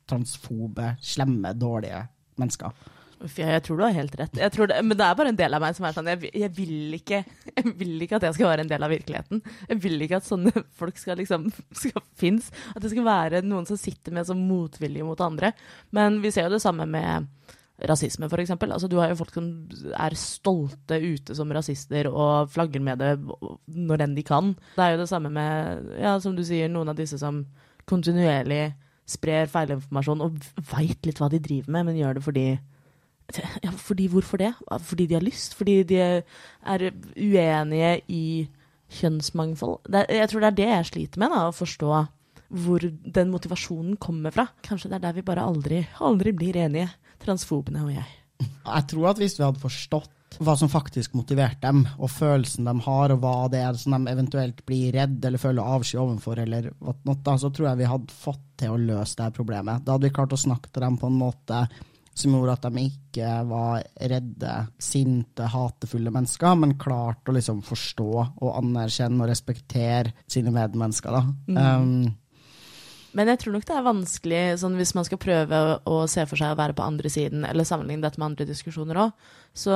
[0.07, 2.07] transfobe, slemme, dårlige
[2.39, 2.71] mennesker.
[3.19, 4.37] Jeg tror du har helt rett.
[4.37, 6.95] Det, men det er bare en del av meg som er sånn jeg, jeg, vil
[6.95, 9.41] ikke, jeg, vil ikke, at jeg skal være en del av virkeligheten.
[9.67, 11.49] Jeg vil ikke at sånne folk skal liksom
[11.81, 12.47] skal finnes.
[12.75, 15.51] At det skal være noen som sitter med sånn motvilje mot andre.
[15.95, 17.27] Men vi ser jo det samme med
[17.87, 18.51] rasisme, f.eks.
[18.55, 19.47] Altså, du har jo folk som
[19.95, 23.13] er stolte ute som rasister og flagger med det
[23.67, 24.53] når enn de kan.
[24.75, 27.45] Det er jo det samme med, ja, som du sier, noen av disse som
[27.89, 28.69] kontinuerlig
[29.09, 30.35] sprer feilinformasjon og
[30.69, 32.47] veit litt hva de driver med, men gjør det fordi
[33.65, 34.53] ja, fordi hvorfor det?
[34.85, 35.55] Fordi de har lyst?
[35.57, 38.23] Fordi de er uenige i
[38.99, 39.83] kjønnsmangfold?
[39.89, 41.91] Det, jeg tror det er det jeg sliter med, da, å forstå
[42.49, 44.47] hvor den motivasjonen kommer fra.
[44.65, 46.89] Kanskje det er der vi bare aldri, aldri blir enige,
[47.21, 48.15] transfobene og jeg.
[48.39, 52.73] Jeg tror at hvis vi hadde forstått hva som faktisk motiverte dem, og følelsen de
[52.85, 56.69] har, og hva det er som de eventuelt blir redd eller føler avsky overfor, eller
[56.79, 59.83] noe, så tror jeg vi hadde fått til å løse det problemet.
[59.85, 61.63] Da hadde vi klart å snakke til dem på en måte
[62.19, 68.09] som gjorde at de ikke var redde, sinte, hatefulle mennesker, men klarte å liksom forstå
[68.21, 71.15] og anerkjenne og respektere sine medmennesker.
[71.15, 71.23] Da.
[71.47, 71.59] Mm.
[71.59, 72.17] Um,
[73.17, 76.39] men jeg tror nok det er vanskelig sånn hvis man skal prøve å se for
[76.39, 79.31] seg å være på andre siden, eller sammenligne dette med andre diskusjoner òg.
[79.57, 79.73] Så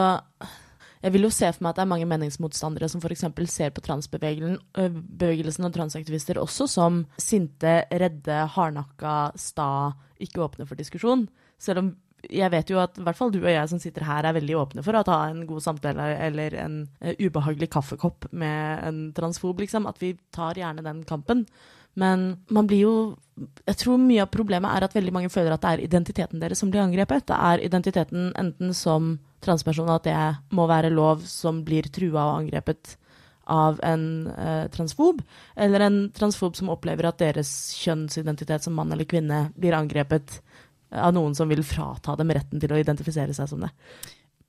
[1.04, 3.26] jeg vil jo se for meg at det er mange meningsmotstandere som f.eks.
[3.52, 9.92] ser på transbevegelsen og transaktivister også som sinte, redde, hardnakka, sta,
[10.24, 11.26] ikke åpne for diskusjon.
[11.60, 11.92] Selv om
[12.32, 14.56] jeg vet jo at i hvert fall du og jeg som sitter her, er veldig
[14.62, 19.60] åpne for å ta en god samtale eller en uh, ubehagelig kaffekopp med en transfob,
[19.64, 19.88] liksom.
[19.90, 21.46] At vi tar gjerne den kampen.
[22.00, 22.96] Men man blir jo
[23.66, 26.60] Jeg tror mye av problemet er at veldig mange føler at det er identiteten deres
[26.62, 27.26] som blir angrepet.
[27.26, 30.18] Det er identiteten enten som transperson at det
[30.54, 32.94] må være lov, som blir trua og angrepet
[33.50, 35.22] av en eh, transfob,
[35.56, 37.50] eller en transfob som opplever at deres
[37.82, 40.38] kjønnsidentitet som mann eller kvinne blir angrepet
[40.94, 43.72] av noen som vil frata dem retten til å identifisere seg som det.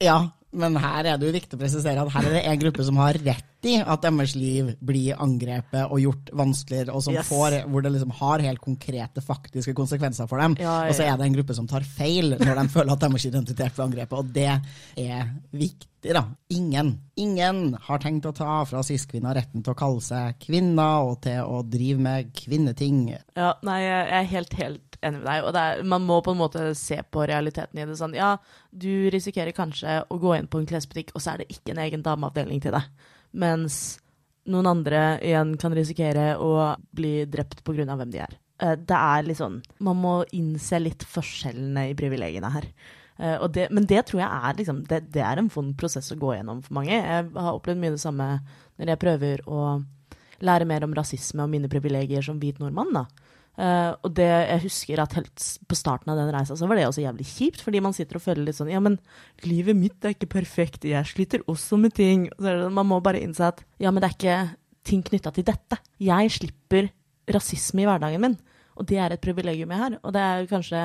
[0.02, 0.18] Ja,
[0.54, 2.98] men her er det jo viktig å presisere at her er det en gruppe som
[3.00, 7.28] har rett i at deres liv blir angrepet og gjort vanskeligere, og som yes.
[7.28, 10.58] får, hvor det liksom har helt konkrete, faktiske konsekvenser for dem.
[10.60, 10.92] Ja, ja.
[10.92, 13.74] Og så er det en gruppe som tar feil når de føler at deres identitet
[13.74, 15.90] blir angrepet, og det er viktig.
[16.04, 16.26] Da.
[16.52, 21.20] Ingen ingen har tenkt å ta fra cis-kvinner retten til å kalle seg kvinner og
[21.26, 23.06] til å drive med kvinneting.
[23.38, 25.46] Ja, nei, jeg er helt, helt enig med deg.
[25.46, 28.16] Og er, man må på en måte se på realiteten i det sånn.
[28.18, 28.34] Ja,
[28.70, 31.84] du risikerer kanskje å gå inn på en klesbutikk, og så er det ikke en
[31.86, 33.10] egen dameavdeling til deg.
[33.34, 33.98] Mens
[34.50, 37.96] noen andre igjen kan risikere å bli drept pga.
[37.96, 38.36] hvem de er.
[38.62, 42.68] Eh, det er litt sånn Man må innse litt forskjellene i privilegiene her.
[43.14, 46.18] Uh, det, men det tror jeg er, liksom, det, det er en vond prosess å
[46.18, 46.96] gå gjennom for mange.
[46.96, 48.26] Jeg har opplevd mye det samme
[48.74, 49.60] når jeg prøver å
[50.42, 52.90] lære mer om rasisme og mine privilegier som hvit nordmann.
[52.90, 53.04] da.
[53.54, 56.88] Uh, og det jeg husker at helt på starten av den reisa, så var det
[56.88, 58.98] også jævlig kjipt, fordi man sitter og føler litt sånn Ja, men
[59.46, 62.26] livet mitt er ikke perfekt, jeg sliter også med ting.
[62.34, 64.40] Det, man må bare innse at ja, men det er ikke
[64.84, 65.78] ting knytta til dette.
[66.02, 66.90] Jeg slipper
[67.30, 68.36] rasisme i hverdagen min,
[68.74, 69.98] og det er et privilegium jeg har.
[70.02, 70.82] Og det er kanskje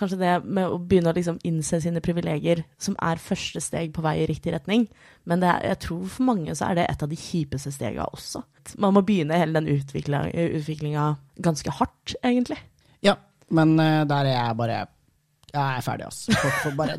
[0.00, 4.04] kanskje det med å begynne å liksom innse sine privilegier som er første steg på
[4.04, 4.86] vei i riktig retning.
[5.28, 8.42] Men er, jeg tror for mange så er det et av de kjipeste stegene også.
[8.82, 11.06] Man må begynne hele den utviklinga
[11.42, 12.58] ganske hardt, egentlig.
[13.04, 13.18] Ja,
[13.52, 14.80] Men eh, der er jeg bare
[15.52, 16.32] Jeg er ferdig, altså.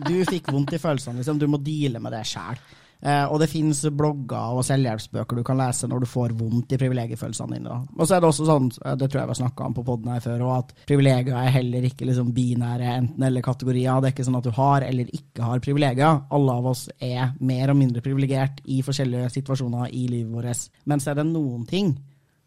[0.06, 1.40] Du fikk vondt i følelsene, liksom.
[1.42, 2.60] Du må deale med det sjæl.
[3.04, 6.80] Eh, og det fins blogger og selvhjelpsbøker du kan lese når du får vondt i
[6.80, 7.80] privilegiefølelsene dine.
[7.98, 9.86] Og så er det også sånn, eh, det tror jeg vi har snakka om på
[9.90, 14.00] poden her før, at privilegier er heller ikke liksom binære enten-eller-kategorier.
[14.00, 16.24] Det er ikke sånn at du har eller ikke har privilegier.
[16.32, 20.70] Alle av oss er mer og mindre privilegert i forskjellige situasjoner i livet vårt.
[20.86, 21.94] Men så er det noen ting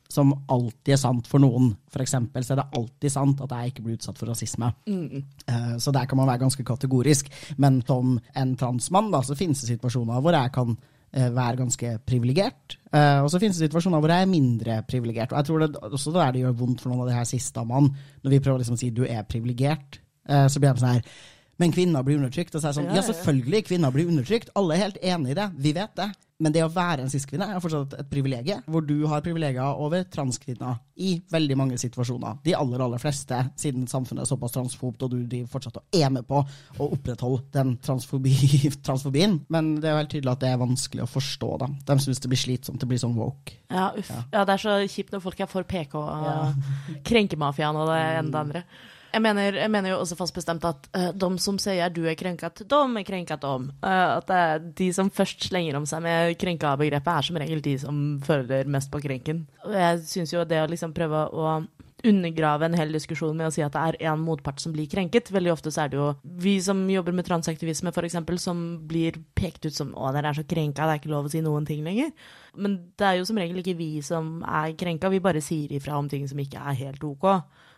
[0.09, 1.73] som alltid er sant for noen.
[1.93, 4.73] For eksempel så er det alltid sant at jeg ikke blir utsatt for rasisme.
[4.89, 7.31] Eh, Så der kan man være ganske kategorisk.
[7.59, 10.77] Men som en transmann da, så finnes det situasjoner hvor jeg kan
[11.13, 12.79] eh, være ganske privilegert.
[12.93, 15.33] Eh, Og så finnes det situasjoner hvor jeg er mindre privilegert.
[15.33, 17.95] Og jeg tror det også der det gjør vondt for noen av de her mann
[18.23, 21.05] når vi prøver liksom å si du er privilegert, så blir de sånn her
[21.59, 22.55] men kvinner blir undertrykt.
[22.55, 23.09] Og så er jeg sånn, Ja, ja, ja, ja.
[23.13, 24.51] selvfølgelig, kvinner blir undertrykt.
[24.55, 25.51] Alle er helt enig i det.
[25.57, 26.11] Vi vet det.
[26.37, 30.03] Men det å være en cis-kvinne er fortsatt et privilegium, hvor du har privilegier over
[30.13, 32.43] transkvinner i veldig mange situasjoner.
[32.45, 36.11] De aller, aller fleste, siden samfunnet er såpass transfobt, og du driver fortsatt og er
[36.13, 38.35] med på å opprettholde den transfobi,
[38.87, 39.39] transfobien.
[39.49, 41.51] Men det er jo helt tydelig at det er vanskelig å forstå.
[41.65, 41.71] da.
[41.89, 43.57] De syns det blir slitsomt, det blir sånn woke.
[43.73, 44.13] Ja, uff.
[44.13, 44.45] Ja.
[44.45, 46.69] det er så kjipt når folk er for PK og
[47.09, 48.65] krenkemafiaen og det ene det andre.
[49.17, 52.19] Jeg mener, jeg mener jo også fast bestemt at uh, de som sier du er
[52.21, 53.71] krenket, de er krenket om.
[53.81, 57.79] Uh, at er de som først slenger om seg med krenka-begrepet, er som regel de
[57.81, 59.47] som føler mest på krenken.
[59.65, 61.57] Og jeg syns jo det å liksom prøve å
[62.05, 65.31] undergrave en hel diskusjon med å si at det er én motpart som blir krenket.
[65.33, 66.11] Veldig ofte så er det jo
[66.45, 70.45] vi som jobber med transaktivisme, f.eks., som blir pekt ut som 'å, dere er så
[70.45, 72.13] krenka, det er ikke lov å si noen ting lenger'.
[72.57, 75.97] Men det er jo som regel ikke vi som er krenka, vi bare sier ifra
[75.97, 77.25] om ting som ikke er helt ok.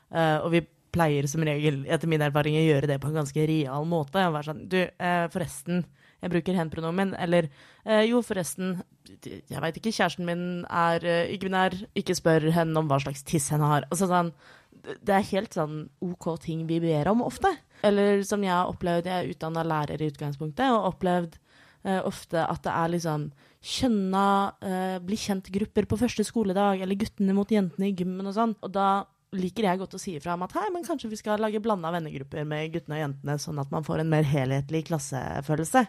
[0.08, 3.46] Uh, og vi pleier som regel, etter min erfaring, å gjøre det på en ganske
[3.50, 4.18] real måte.
[4.18, 5.84] Være sånn Du, eh, forresten,
[6.22, 7.14] jeg bruker hen-pronomen.
[7.18, 7.50] Eller
[7.84, 8.78] eh, jo, forresten,
[9.22, 11.76] jeg veit ikke, kjæresten min er eh, ikke-binær.
[11.98, 13.88] Ikke spør henne om hva slags tiss henne har.
[13.92, 14.32] Altså sånn
[15.04, 17.50] det er helt sånn OK ting vi ber om ofte.
[17.86, 21.36] Eller som jeg har opplevd, jeg er utdanna lærer i utgangspunktet, og opplevd
[21.84, 24.24] eh, ofte at det er liksom kjønna
[24.62, 28.56] eh, bli kjent-grupper på første skoledag, eller guttene mot jentene i gymmen og sånn.
[28.62, 28.88] Og da
[29.36, 31.92] liker jeg godt å si ifra om at hei, men kanskje vi skal lage blanda
[31.94, 35.84] vennegrupper med guttene og jentene, sånn at man får en mer helhetlig klassefølelse.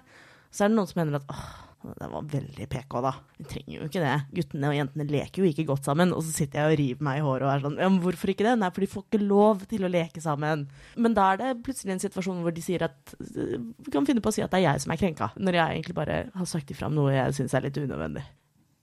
[0.50, 1.50] Så er det noen som mener at åh,
[1.80, 3.12] det var veldig PK, da.
[3.38, 4.16] Vi trenger jo ikke det.
[4.36, 6.12] Guttene og jentene leker jo ikke godt sammen.
[6.12, 8.34] Og så sitter jeg og river meg i håret og er sånn Ja, men hvorfor
[8.34, 8.56] ikke det?
[8.60, 10.66] Nei, for de får ikke lov til å leke sammen.
[11.00, 14.34] Men da er det plutselig en situasjon hvor de sier at Vi kan finne på
[14.34, 16.76] å si at det er jeg som er krenka, når jeg egentlig bare har sagt
[16.76, 18.26] ifra om noe jeg syns er litt unødvendig.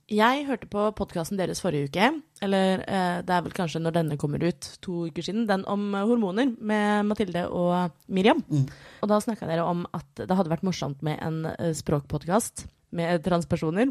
[0.07, 2.09] Jeg hørte på podkasten deres forrige uke,
[2.47, 5.89] eller eh, det er vel kanskje når denne kommer ut, to uker siden, den om
[5.99, 8.39] eh, hormoner med Mathilde og Miriam.
[9.03, 13.25] Og da snakka dere om at det hadde vært morsomt med en uh, språkpodkast med
[13.27, 13.91] transpersoner.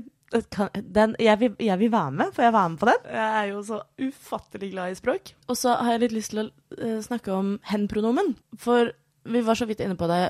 [0.55, 3.11] Kan- Den, jeg, vil, jeg vil være med, får jeg være med på den?
[3.11, 5.33] Jeg er jo så ufattelig glad i språk.
[5.51, 6.47] Og så har jeg litt lyst til å
[6.79, 8.37] eh, snakke om hen-pronomen.
[8.55, 8.95] For
[9.27, 10.23] vi var så vidt inne på det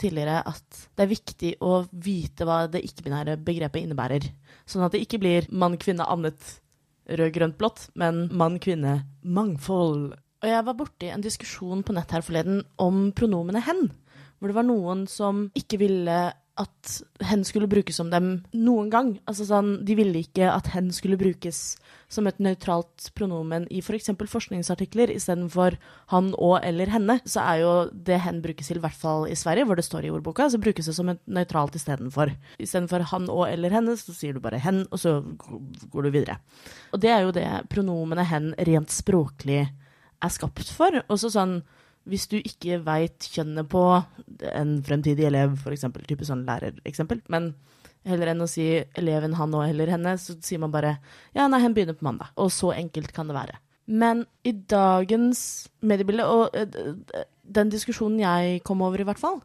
[0.00, 4.26] tidligere at det er viktig å vite hva det ikke-binære begrepet innebærer.
[4.68, 6.40] Sånn at det ikke blir mann, kvinne, annet,
[7.10, 10.12] rød, grønt, blått, men mann, kvinne, mangfold.
[10.40, 13.90] Og jeg var borti en diskusjon på nett her forleden om pronomene hen.
[14.40, 16.20] Hvor det var noen som ikke ville
[16.60, 16.90] at
[17.24, 19.10] hen skulle brukes som dem noen gang.
[19.28, 21.78] Altså sånn, De ville ikke at hen skulle brukes
[22.10, 24.10] som et nøytralt pronomen i f.eks.
[24.10, 25.78] For forskningsartikler istedenfor
[26.12, 27.20] han og eller henne.
[27.24, 30.08] Så er jo det hen brukes til, i hvert fall i Sverige, hvor det står
[30.08, 32.34] i ordboka, så brukes det som et nøytralt istedenfor.
[32.60, 36.40] Istedenfor han og eller henne, så sier du bare hen, og så går du videre.
[36.92, 39.62] Og det er jo det pronomenet hen rent språklig
[40.20, 41.02] er skapt for.
[41.08, 41.60] Og så sånn
[42.08, 43.82] hvis du ikke veit kjønnet på
[44.52, 45.84] en fremtidig elev, f.eks.
[46.08, 47.52] type sånn lærereksempel, men
[48.08, 48.64] heller enn å si
[48.96, 50.94] eleven han og eller henne, så sier man bare
[51.36, 52.32] ja, nei, hen begynner på mandag.
[52.40, 53.58] Og så enkelt kan det være.
[53.90, 59.40] Men i dagens mediebilde, og eh, den diskusjonen jeg kom over i hvert fall,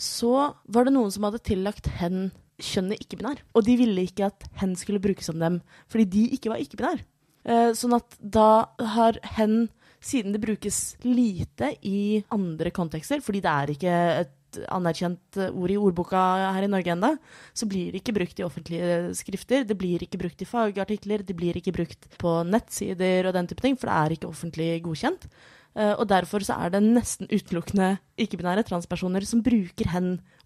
[0.00, 3.42] så var det noen som hadde tillagt hen kjønnet ikke-binær.
[3.56, 5.60] Og de ville ikke at hen skulle brukes om dem,
[5.92, 7.04] fordi de ikke var ikke-binær.
[7.44, 9.68] Eh, Sånn at da har hen,
[10.00, 14.36] siden det brukes lite i andre kontekster, fordi det er ikke et
[14.74, 16.20] anerkjent ord i ordboka
[16.56, 17.12] her i Norge enda,
[17.54, 21.36] så blir det ikke brukt i offentlige skrifter, det blir ikke brukt i fagartikler, det
[21.38, 25.28] blir ikke brukt på nettsider og den type ting, for det er ikke offentlig godkjent.
[25.76, 29.86] Eh, Og derfor så er det nesten utelukkende ikke-binære transpersoner som bruker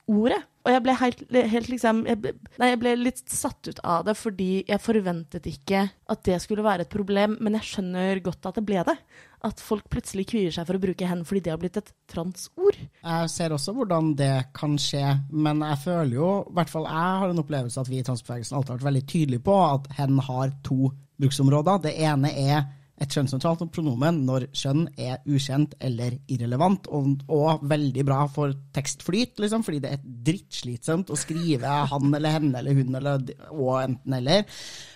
[0.08, 0.42] hen-ordet.
[0.64, 4.06] Og jeg ble helt, helt liksom jeg ble, Nei, jeg ble litt satt ut av
[4.06, 8.46] det fordi jeg forventet ikke at det skulle være et problem, men jeg skjønner godt
[8.46, 8.96] at det ble det.
[9.44, 12.78] At folk plutselig kvier seg for å bruke hen fordi det har blitt et transord.
[13.02, 17.20] Jeg ser også hvordan det kan skje, men jeg føler jo, i hvert fall jeg
[17.20, 20.16] har en opplevelse at vi i transbevegelsen alltid har vært veldig tydelige på at hen
[20.30, 21.84] har to bruksområder.
[21.84, 22.64] Det ene er
[23.02, 29.40] et kjønnsnøytralt pronomen når kjønn er ukjent eller irrelevant, og, og veldig bra for tekstflyt,
[29.42, 34.18] liksom, fordi det er drittslitsomt å skrive han eller henne eller hun eller og enten
[34.20, 34.46] eller.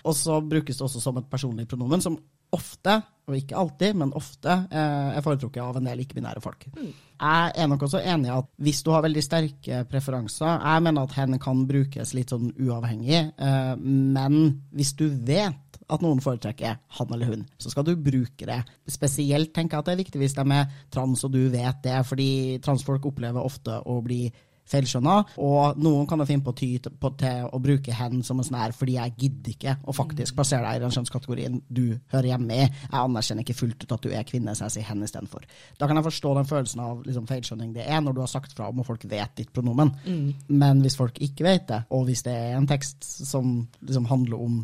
[0.07, 2.17] Og så brukes det også som et personlig pronomen, som
[2.55, 2.95] ofte,
[3.29, 6.65] og ikke alltid, men ofte, eh, er foretrukket av en del ikke-binære folk.
[6.77, 6.93] Mm.
[7.19, 11.03] Jeg er nok også enig i at hvis du har veldig sterke preferanser Jeg mener
[11.03, 14.37] at hen kan brukes litt sånn uavhengig, eh, men
[14.71, 18.59] hvis du vet at noen foretrekker han eller hun, så skal du bruke det.
[18.87, 21.97] Spesielt tenker jeg at det er viktig hvis de er trans og du vet det,
[22.07, 22.29] fordi
[22.63, 24.27] transfolk opplever ofte å bli
[24.69, 25.15] feilskjønna.
[25.41, 28.59] Og noen kan jo finne på ty på, til å bruke hen som en sånn
[28.59, 32.57] her, fordi jeg gidder ikke å faktisk plassere deg i den kjønnskategorien du hører hjemme
[32.57, 32.65] i.
[32.67, 35.45] Jeg anerkjenner ikke fullt ut at du er kvinne, så jeg sier hen istedenfor.
[35.79, 38.55] Da kan jeg forstå den følelsen av liksom, feilskjønning det er, når du har sagt
[38.57, 39.93] fra om og folk vet ditt pronomen.
[40.05, 40.27] Mm.
[40.61, 44.43] Men hvis folk ikke vet det, og hvis det er en tekst som liksom handler
[44.49, 44.59] om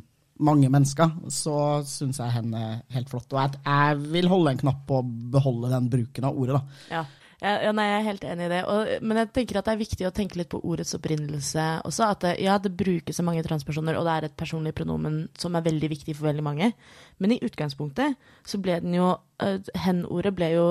[0.46, 3.30] mange mennesker, så syns jeg hen er helt flott.
[3.32, 6.82] Og jeg, jeg, vil holde en knapp på å beholde den bruken av ordet, da.
[6.98, 7.06] Ja.
[7.44, 8.62] Ja, nei, jeg er helt enig i det.
[8.72, 12.08] Og, men jeg tenker at det er viktig å tenke litt på ordets opprinnelse også.
[12.08, 15.58] At det, ja, det brukes av mange transpersoner, og det er et personlig pronomen som
[15.58, 16.72] er veldig viktig for veldig mange.
[17.20, 18.16] Men i utgangspunktet
[18.48, 19.12] så ble den jo
[19.44, 20.68] uh, Hen-ordet ble jo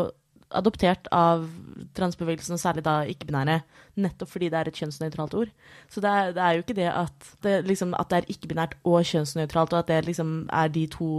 [0.55, 1.47] adoptert av
[1.97, 3.59] transbevegelsen, og særlig da ikke-binære,
[4.01, 5.51] nettopp fordi det er et kjønnsnøytralt ord.
[5.91, 8.77] Så det er, det er, jo ikke det at det, liksom, at det er ikke-binært
[8.87, 11.11] og kjønnsnøytralt, og at det liksom er de to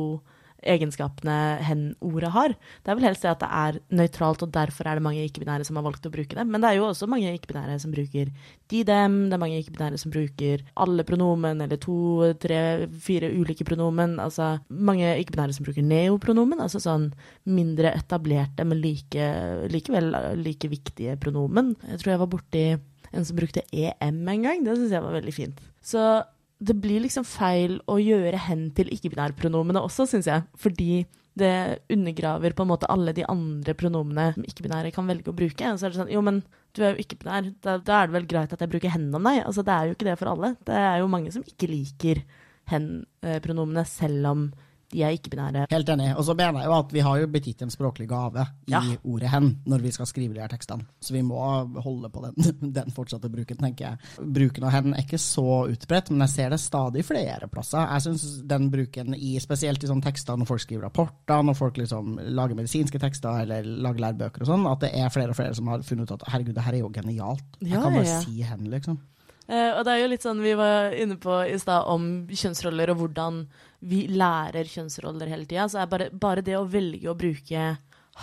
[0.66, 2.56] egenskapene hen-ordet har.
[2.84, 5.68] Det er vel helst det at det er nøytralt, og derfor er det mange ikke-binære
[5.68, 6.46] som har valgt å bruke det.
[6.50, 9.18] Men det er jo også mange ikke-binære som bruker de, dem.
[9.30, 11.98] Det er mange ikke-binære som bruker alle pronomen, eller to,
[12.42, 12.60] tre,
[13.06, 14.18] fire ulike pronomen.
[14.24, 17.12] Altså mange ikke-binære som bruker neopronomen, altså sånn
[17.48, 19.32] mindre etablerte, men like,
[19.72, 21.76] likevel like viktige pronomen.
[21.92, 22.66] Jeg tror jeg var borti
[23.16, 24.64] en som brukte EM en gang.
[24.66, 25.62] Det syns jeg var veldig fint.
[25.86, 26.02] Så
[26.60, 30.46] det blir liksom feil å gjøre hen til ikke-binærpronomene også, syns jeg.
[30.60, 31.04] Fordi
[31.36, 35.72] det undergraver på en måte alle de andre pronomene som ikke-binære kan velge å bruke.
[35.72, 36.40] Og så er det sånn, jo, men
[36.76, 39.28] du er jo ikke-binær, da, da, er det vel greit at jeg bruker hen om
[39.28, 39.42] deg?
[39.44, 40.54] Altså, det er jo ikke det for alle.
[40.68, 42.24] Det er jo mange som ikke liker
[42.72, 44.48] hen-pronomene, selv om
[44.94, 45.66] de er ikke-binære.
[45.72, 46.12] Helt enig.
[46.16, 48.82] Og så mener jeg jo at vi har jo blitt gitt en språklig gave ja.
[48.82, 50.86] i ordet 'hen' når vi skal skrive de her tekstene.
[51.02, 51.40] Så vi må
[51.82, 53.98] holde på den, den fortsatte bruken, tenker jeg.
[54.20, 57.88] Bruken av 'hen' er ikke så utbredt, men jeg ser det stadig flere plasser.
[57.94, 61.82] Jeg syns den bruken i spesielt i sånne tekster når folk skriver rapporter, når folk
[61.82, 65.56] liksom lager medisinske tekster eller lager lærebøker og sånn, at det er flere og flere
[65.58, 67.46] som har funnet ut at herregud, det her er jo genialt.
[67.62, 68.22] Jeg ja, kan bare ja.
[68.22, 69.02] si 'hen', liksom.
[69.46, 72.90] Uh, og det er jo litt sånn vi var inne på i stad om kjønnsroller
[72.94, 73.44] og hvordan
[73.86, 75.68] vi lærer kjønnsroller hele tida.
[75.70, 77.76] Så er bare, bare, det å velge å bruke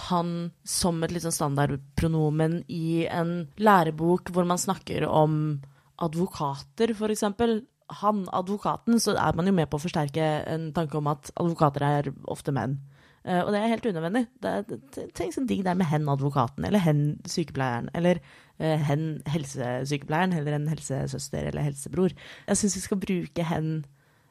[0.09, 0.33] han
[0.65, 5.61] som et litt sånn standardpronomen i en lærebok hvor man snakker om
[6.03, 7.61] advokater, for eksempel.
[8.03, 11.85] Han advokaten, så er man jo med på å forsterke en tanke om at advokater
[11.87, 12.81] er ofte menn.
[13.23, 14.25] Uh, og det er helt unødvendig.
[14.43, 18.19] Det, er, tenk trengs en det der med hen advokaten, eller hen sykepleieren, eller
[18.59, 22.15] hen helsesykepleieren, eller en helsesøster eller helsebror.
[22.47, 23.73] Jeg syns vi skal bruke hen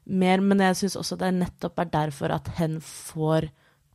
[0.06, 3.42] mer, men jeg syns også det nettopp er derfor at hen får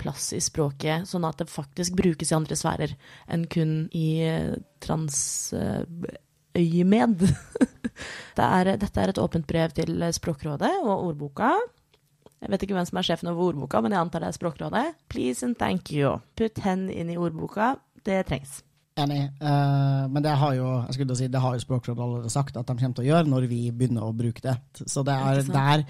[0.01, 2.91] plass i språket, sånn at det faktisk brukes i andre sfærer
[3.33, 7.19] enn kun i eh, transøyemed.
[8.37, 11.49] det er, dette er et åpent brev til Språkrådet og ordboka.
[12.45, 14.87] Jeg vet ikke hvem som er sjefen over ordboka, men jeg antar det er Språkrådet.
[15.09, 16.09] Please and thank you.
[16.37, 17.67] Putt hen inn i ordboka.
[18.05, 18.66] Det trengs.
[18.97, 22.57] Enig, uh, men det har jo jeg skulle si, det har jo Språkrådet allerede sagt
[22.57, 24.57] at de kommer til å gjøre når vi begynner å bruke det.
[24.89, 25.83] Så det er, der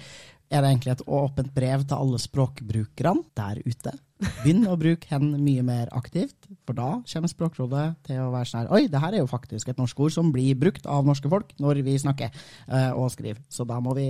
[0.47, 3.93] er det egentlig et åpent brev til alle språkbrukerne der ute.
[4.41, 8.63] Begynn å bruke hen mye mer aktivt, for da kommer Språkrådet til å være sånn
[8.63, 11.29] her Oi, det her er jo faktisk et norsk ord som blir brukt av norske
[11.31, 13.43] folk når vi snakker uh, og skriver.
[13.51, 14.07] Så da må vi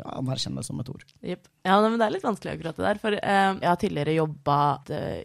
[0.00, 1.04] anerkjenne det som et ord.
[1.20, 1.50] Yep.
[1.68, 3.02] Ja, men det er litt vanskelig akkurat det der.
[3.02, 4.60] For uh, jeg har tidligere jobba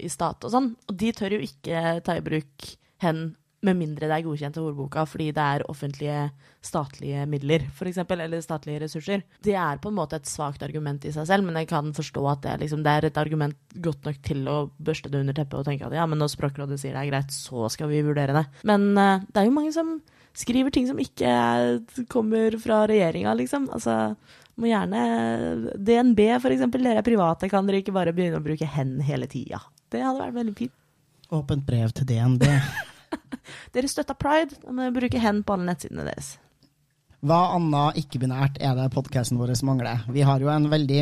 [0.02, 3.34] i stat og sånn, og de tør jo ikke ta i bruk hen
[3.66, 6.18] med mindre det er godkjent av ordboka fordi det er offentlige
[6.66, 9.24] statlige midler, f.eks., eller statlige ressurser.
[9.46, 12.26] Det er på en måte et svakt argument i seg selv, men jeg kan forstå
[12.32, 15.62] at det, liksom, det er et argument godt nok til å børste det under teppet
[15.62, 18.38] og tenke at ja, men når Språkrådet sier det er greit, så skal vi vurdere
[18.38, 18.46] det.
[18.68, 19.98] Men uh, det er jo mange som
[20.36, 21.32] skriver ting som ikke
[22.12, 23.70] kommer fra regjeringa, liksom.
[23.74, 24.16] Altså,
[24.60, 28.68] må gjerne DNB, for eksempel, dere er private, kan dere ikke bare begynne å bruke
[28.76, 29.62] hen hele tida?
[29.92, 30.76] Det hadde vært veldig fint.
[31.34, 32.44] Åpent brev til DNB.
[33.76, 36.36] dere støtta pride, men må dere bruke hen på alle nettsidene deres.
[37.26, 40.04] Hva annet ikke-binært er det podkasten vår mangler?
[40.14, 41.00] Vi har jo en veldig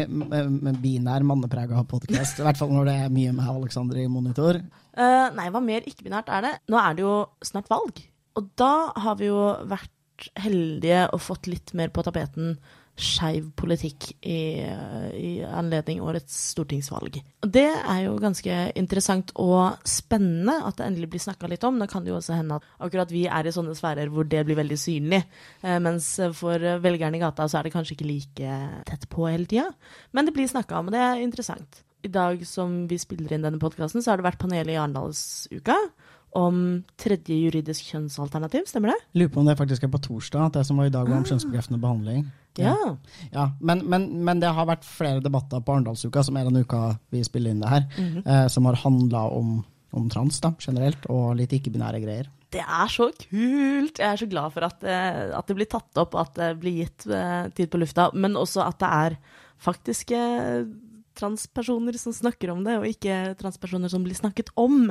[0.80, 4.62] binær, manneprega podkast, i hvert fall når det er mye med Alexander i monitor.
[4.96, 6.54] Uh, nei, hva mer ikke-binært er det?
[6.72, 8.00] Nå er det jo snart valg.
[8.39, 8.72] Og da
[9.04, 12.56] har vi jo vært heldige og fått litt mer på tapeten
[12.94, 14.62] skeiv politikk i,
[15.18, 17.18] i, anledning årets stortingsvalg.
[17.41, 21.80] Det er jo ganske interessant og spennende at det endelig blir snakka litt om.
[21.80, 24.44] Nå kan det jo også hende at akkurat vi er i sånne sfærer hvor det
[24.46, 25.24] blir veldig synlig,
[25.66, 29.50] eh, mens for velgerne i gata så er det kanskje ikke like tett på hele
[29.50, 29.72] tida.
[30.14, 31.82] Men det blir snakka om, og det er interessant.
[32.04, 35.78] I dag som vi spiller inn denne podkasten, så har det vært panel i Arendalsuka
[36.38, 39.00] om tredje juridisk kjønnsalternativ, stemmer det?
[39.20, 41.20] Lurer på om det faktisk er på torsdag, at det som var i dag var
[41.20, 41.30] om ah.
[41.30, 42.24] kjønnsbekreftende behandling.
[42.60, 42.76] Ja.
[43.34, 46.96] ja men, men, men, det har vært flere debatter på Arendalsuka, som er den uka
[47.14, 48.24] vi spiller inn det her, mm -hmm.
[48.28, 52.30] eh, som har handla om, om, trans da, generelt, og litt ikke-binære greier.
[52.50, 54.00] Det er så kult!
[54.00, 56.86] Jeg er så glad for at, eh, at det blir tatt opp, at det blir
[56.86, 59.18] gitt eh, tid på lufta, men også at det er
[59.58, 60.12] faktisk
[61.18, 64.89] transpersoner som snakker om det, og ikke transpersoner som blir snakket om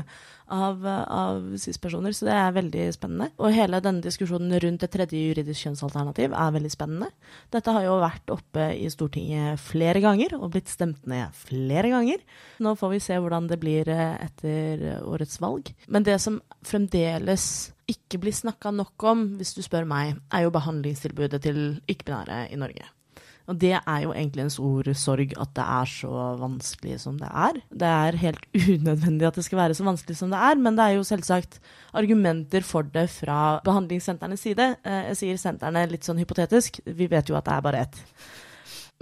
[0.52, 2.14] av, av cis-personer.
[2.14, 3.30] Så det er veldig spennende.
[3.40, 7.10] Og hele denne diskusjonen rundt et tredje juridisk kjønnsalternativ er veldig spennende.
[7.54, 12.24] Dette har jo vært oppe i Stortinget flere ganger, og blitt stemt ned flere ganger.
[12.62, 15.72] Nå får vi se hvordan det blir eh, etter årets valg.
[15.88, 20.54] Men det som fremdeles ikke blir snakka nok om, hvis du spør meg, er jo
[20.54, 22.86] behandlingstilbudet til ikke-binære i Norge.
[23.50, 27.28] Og det er jo egentlig en stor sorg at det er så vanskelig som det
[27.28, 27.58] er.
[27.68, 28.44] Det er helt
[28.76, 31.58] unødvendig at det skal være så vanskelig som det er, men det er jo selvsagt
[31.98, 34.68] argumenter for det fra behandlingssentrenes side.
[34.86, 38.02] Eh, jeg sier sentrene litt sånn hypotetisk, vi vet jo at det er bare ett.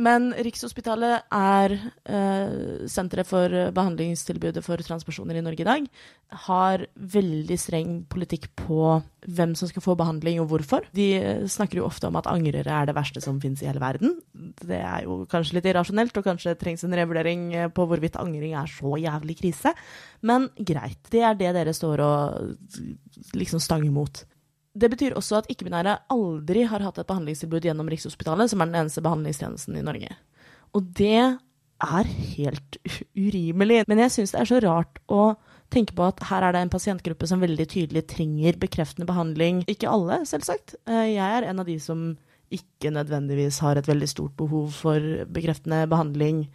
[0.00, 5.88] Men Rikshospitalet er eh, senteret for behandlingstilbudet for transpersoner i Norge i dag.
[6.46, 10.86] Har veldig streng politikk på hvem som skal få behandling og hvorfor.
[10.96, 13.82] De eh, snakker jo ofte om at angrere er det verste som finnes i hele
[13.82, 14.16] verden.
[14.32, 18.56] Det er jo kanskje litt irrasjonelt, og kanskje trengs en revurdering eh, på hvorvidt angring
[18.56, 19.74] er så jævlig krise.
[20.24, 21.02] Men greit.
[21.12, 24.24] Det er det dere står og liksom stanger mot.
[24.74, 28.82] Det betyr også at ikke-binære aldri har hatt et behandlingstilbud gjennom Rikshospitalet, som er den
[28.84, 30.12] eneste behandlingstjenesten i Norge.
[30.78, 31.38] Og det
[31.80, 32.78] er helt
[33.16, 33.82] urimelig.
[33.90, 35.32] Men jeg syns det er så rart å
[35.74, 39.62] tenke på at her er det en pasientgruppe som veldig tydelig trenger bekreftende behandling.
[39.70, 40.76] Ikke alle, selvsagt.
[40.90, 42.12] Eh, jeg er en av de som
[42.50, 46.48] ikke nødvendigvis har et veldig stort behov for bekreftende behandling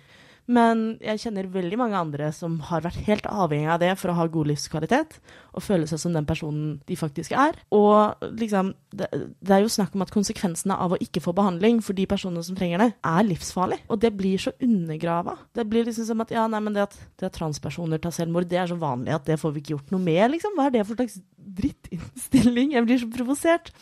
[0.46, 4.18] men jeg kjenner veldig mange andre som har vært helt avhengig av det for å
[4.20, 5.18] ha god livskvalitet
[5.56, 7.58] og føle seg som den personen de faktisk er.
[7.74, 11.82] Og liksom, det, det er jo snakk om at konsekvensene av å ikke få behandling
[11.86, 13.82] for de personene som trenger det, er livsfarlig.
[13.90, 15.38] Og det blir så undergrava.
[15.56, 18.50] Det blir liksom som at ja, nei, men det at, det at transpersoner tar selvmord,
[18.52, 20.60] det er så vanlig at det får vi ikke gjort noe med, liksom.
[20.60, 21.18] Hva er det for slags
[21.62, 22.76] drittinnstilling?
[22.76, 23.74] Jeg blir så provosert.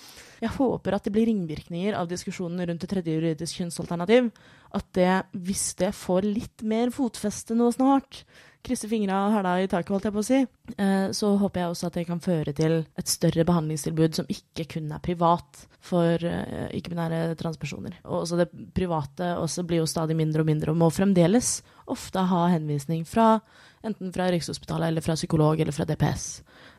[0.43, 4.27] Jeg håper at det blir ringvirkninger av diskusjonen rundt det tredje juridisk kjønnsalternativ.
[4.75, 5.11] At det,
[5.45, 8.25] hvis det får litt mer fotfeste nå snart,
[8.63, 10.39] krysser fingra og hæla i taket, holdt jeg på å si,
[10.77, 14.67] eh, så håper jeg også at det kan føre til et større behandlingstilbud som ikke
[14.77, 17.99] kun er privat for eh, ikke-binære transpersoner.
[18.07, 21.57] Og også det private også blir jo stadig mindre og mindre, og må fremdeles
[21.91, 23.35] ofte ha henvisning fra
[23.83, 26.27] enten fra Rikshospitalet eller fra psykolog eller fra DPS.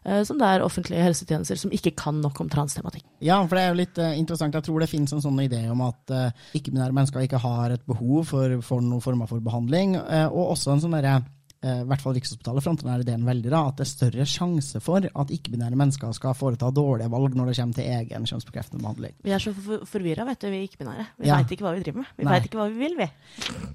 [0.05, 3.05] Eh, som det er offentlige helsetjenester som ikke kan nok om transtematikk.
[3.25, 4.57] Ja, for det er jo litt uh, interessant.
[4.57, 7.87] Jeg tror det finnes en sånn idé om at uh, ikke-binære mennesker ikke har et
[7.89, 11.23] behov for, for noen former for behandling, uh, og også en sånn derre
[11.65, 15.07] i hvert fall Rikshospitalet fronter denne ideen veldig, da, at det er større sjanse for
[15.09, 19.15] at ikke-binære mennesker skal foreta dårlige valg når det kommer til egen kjønnsbekreftende behandling.
[19.25, 21.07] Vi er så for forvirra, vet du, vi ikke-binære.
[21.23, 21.39] Vi ja.
[21.39, 22.13] veit ikke hva vi driver med.
[22.19, 23.09] Vi veit ikke hva vi vil, vi.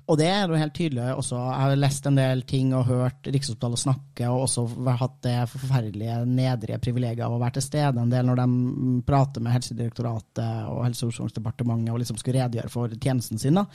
[0.05, 1.39] Og det er jo helt tydelig også.
[1.39, 4.67] Jeg har lest en del ting og hørt Rikshospitalet snakke, og også
[4.99, 9.43] hatt det forferdelige nedrige privilegiet av å være til stede en del når de prater
[9.43, 13.59] med Helsedirektoratet og Helse- og omsorgsdepartementet og liksom skal redegjøre for tjenesten sin.
[13.59, 13.65] Da.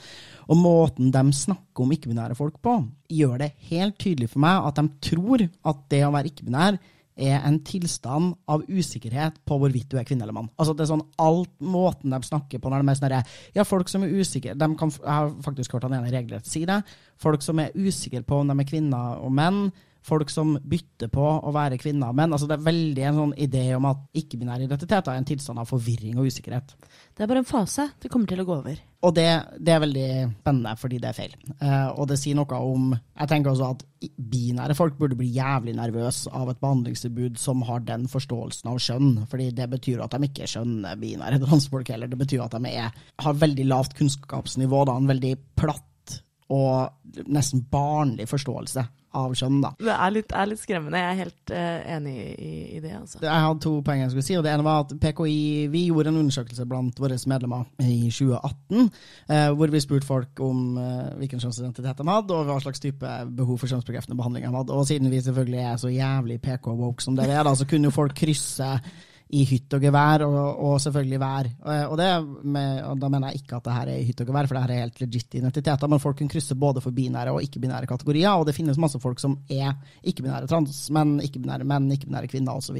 [0.49, 2.77] Og måten de snakker om ikke-binære folk på,
[3.11, 6.77] gjør det helt tydelig for meg at de tror at det å være ikke-binær
[7.15, 10.49] er en tilstand av usikkerhet på hvorvidt du er kvinne eller mann.
[10.59, 13.91] Altså det er sånn alt Måten de snakker på når de er sånn Ja, folk
[13.91, 16.81] som er usikre de kan, Jeg har faktisk hørt han ene regelrett si det.
[17.21, 19.69] Folk som er usikre på om de er kvinner og menn,
[20.05, 22.33] folk som bytter på å være kvinner og menn.
[22.35, 25.69] Altså det er veldig en sånn idé om at ikke-binære identitet er en tilstand av
[25.69, 26.75] forvirring og usikkerhet.
[27.15, 27.87] Det er bare en fase.
[28.01, 28.81] Det kommer til å gå over.
[29.05, 29.27] Og det,
[29.61, 31.33] det er veldig spennende, fordi det er feil.
[31.61, 33.83] Uh, og det sier noe om Jeg tenker også at
[34.17, 39.25] binære folk burde bli jævlig nervøse av et behandlingstilbud som har den forståelsen av skjønn.
[39.29, 42.11] fordi det betyr at de ikke skjønner binære transfolk heller.
[42.11, 42.93] Det betyr at de er,
[43.25, 45.83] har veldig lavt kunnskapsnivå, da, en veldig platt
[46.53, 48.83] og nesten barnlig forståelse
[49.15, 49.61] av kjønn.
[49.63, 49.71] da.
[49.79, 51.01] Det er litt, er litt skremmende.
[51.01, 52.93] Jeg er helt uh, enig i, i, det.
[52.99, 53.21] altså.
[53.23, 54.37] Jeg hadde to poeng jeg skulle si.
[54.39, 55.39] og Det ene var at PKI
[55.73, 58.91] vi gjorde en undersøkelse blant våre medlemmer i 2018,
[59.31, 63.15] uh, hvor vi spurte folk om uh, hvilken kjønnsidentitet de hadde, og hva slags type
[63.35, 64.75] behov for kjønnsbekreftende behandling de hadde.
[64.75, 67.91] Og siden vi selvfølgelig er så jævlig PK-woke som det vi er, da, så kunne
[67.91, 68.71] jo folk krysse
[69.33, 71.47] i hytt og gevær, og, og selvfølgelig vær.
[71.89, 72.09] Og, det
[72.45, 74.57] med, og da mener jeg ikke at det her er i hytt og gevær, for
[74.57, 77.89] det her er helt legit identiteter, men folk kan krysse både for binære og ikke-binære
[77.89, 79.73] kategorier, og det finnes masse folk som er
[80.05, 82.77] ikke-binære transmenn, ikke-binære menn, ikke-binære kvinner osv.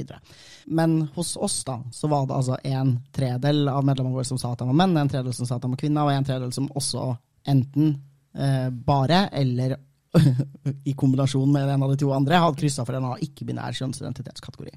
[0.70, 4.54] Men hos oss da, så var det altså en tredel av medlemmene våre som sa
[4.54, 6.54] at de var menn, en tredel som sa at de var kvinner, og en tredel
[6.54, 7.10] som også
[7.50, 7.96] enten
[8.38, 9.76] eh, bare eller
[10.90, 14.72] i kombinasjon med en av de to andre, hadde kryssa for en av ikke-binær kjønnsidentitetskategori.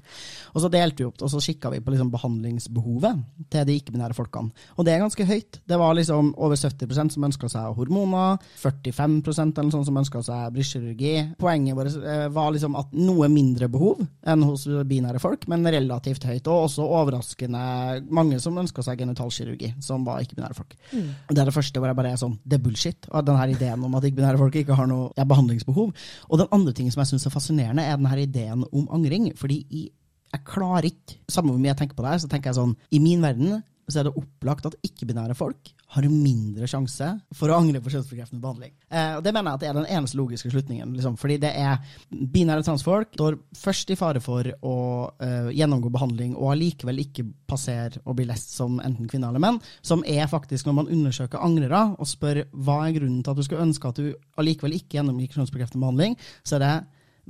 [0.54, 3.22] Og så delte vi opp, og så kikka vi på liksom behandlingsbehovet
[3.52, 4.54] til de ikke-binære folkene.
[4.76, 5.60] Og det er ganske høyt.
[5.68, 10.54] Det var liksom over 70% som ønska seg hormoner, 45% eller sånn som ønska seg
[10.56, 11.14] brystkirurgi.
[11.40, 16.26] Poenget vårt eh, var liksom at noe mindre behov enn hos binære folk, men relativt
[16.28, 16.46] høyt.
[16.50, 17.62] Og også overraskende
[18.10, 20.76] mange som ønska seg genitalkirurgi, som var ikke-binære folk.
[20.92, 21.08] Mm.
[21.30, 23.10] Det er det første hvor jeg bare er sånn, det er bullshit.
[23.10, 25.94] Og den her ideen om at ikke-binære folk ikke har noe behandlingsbehov.
[26.28, 29.30] Og den andre tingen som jeg syns er fascinerende, er denne ideen om angring.
[29.36, 29.64] fordi
[30.30, 32.76] jeg klarer ikke Samme hvor mye jeg tenker på det her, så tenker jeg sånn
[32.94, 37.56] I min verden så er det opplagt at ikke-binære folk har mindre sjanse for å
[37.58, 38.72] angre på kjønnsbekreftende behandling.
[38.88, 40.92] Eh, og Det mener jeg at det er den eneste logiske slutningen.
[40.94, 41.80] Liksom, fordi det er
[42.10, 44.76] binære transfolk står først i fare for å
[45.18, 49.58] eh, gjennomgå behandling og allikevel ikke passere og bli lest som enten kvinne eller menn,
[49.82, 53.46] som er faktisk når man undersøker angrere og spør hva er grunnen til at du
[53.46, 56.74] skulle ønske at du allikevel ikke gjennomgikk kjønnsbekreftende behandling, så er det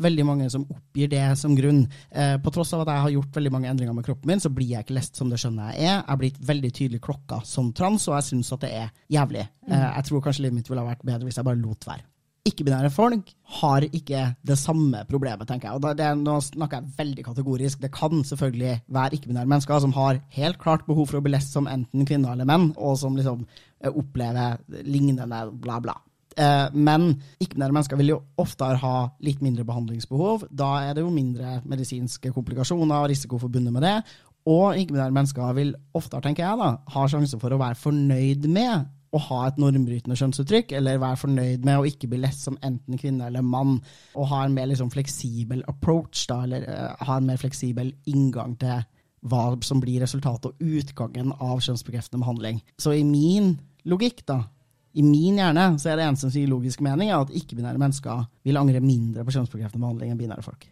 [0.03, 1.83] veldig mange som oppgir det som grunn.
[2.11, 4.53] Eh, på tross av at jeg har gjort veldig mange endringer med kroppen min, så
[4.53, 5.99] blir jeg ikke lest som det skjønner jeg er.
[6.01, 9.47] Jeg har blitt veldig tydelig klokka som trans, og jeg syns at det er jævlig.
[9.69, 9.91] Eh, mm.
[9.91, 12.07] jeg tror kanskje livet mitt ville ha vært bedre hvis jeg bare lot være.
[12.49, 15.77] Ikke-binære folk har ikke det samme problemet, tenker jeg.
[15.77, 17.83] Og det, nå snakker jeg veldig kategorisk.
[17.83, 21.53] Det kan selvfølgelig være ikke-binære mennesker som har helt klart behov for å bli lest
[21.53, 24.57] som enten kvinner eller menn, og som liksom eh, opplever
[24.89, 25.99] lignende bla, bla.
[26.39, 27.11] Eh, men
[27.41, 30.47] ikke-binære mennesker vil jo oftere ha litt mindre behandlingsbehov.
[30.51, 33.97] Da er det jo mindre medisinske komplikasjoner og risiko forbundet med det.
[34.51, 38.89] Og ikke-binære mennesker vil oftere, tenker jeg, da, ha sjanse for å være fornøyd med
[39.11, 42.99] å ha et normbrytende kjønnsuttrykk, eller være fornøyd med å ikke bli lest som enten
[43.01, 43.81] kvinne eller mann,
[44.15, 48.55] og ha en mer liksom fleksibel approach, da, eller uh, ha en mer fleksibel inngang
[48.61, 48.85] til
[49.31, 52.63] hva som blir resultatet og utgangen av kjønnsbekreftende behandling.
[52.81, 53.57] Så i min
[53.91, 54.45] logikk, da,
[54.93, 58.59] i min hjerne så er det eneste som sier logisk mening, at ikke-binære mennesker vil
[58.59, 60.67] angre mindre på kjønnsbekreftende behandling enn binære folk.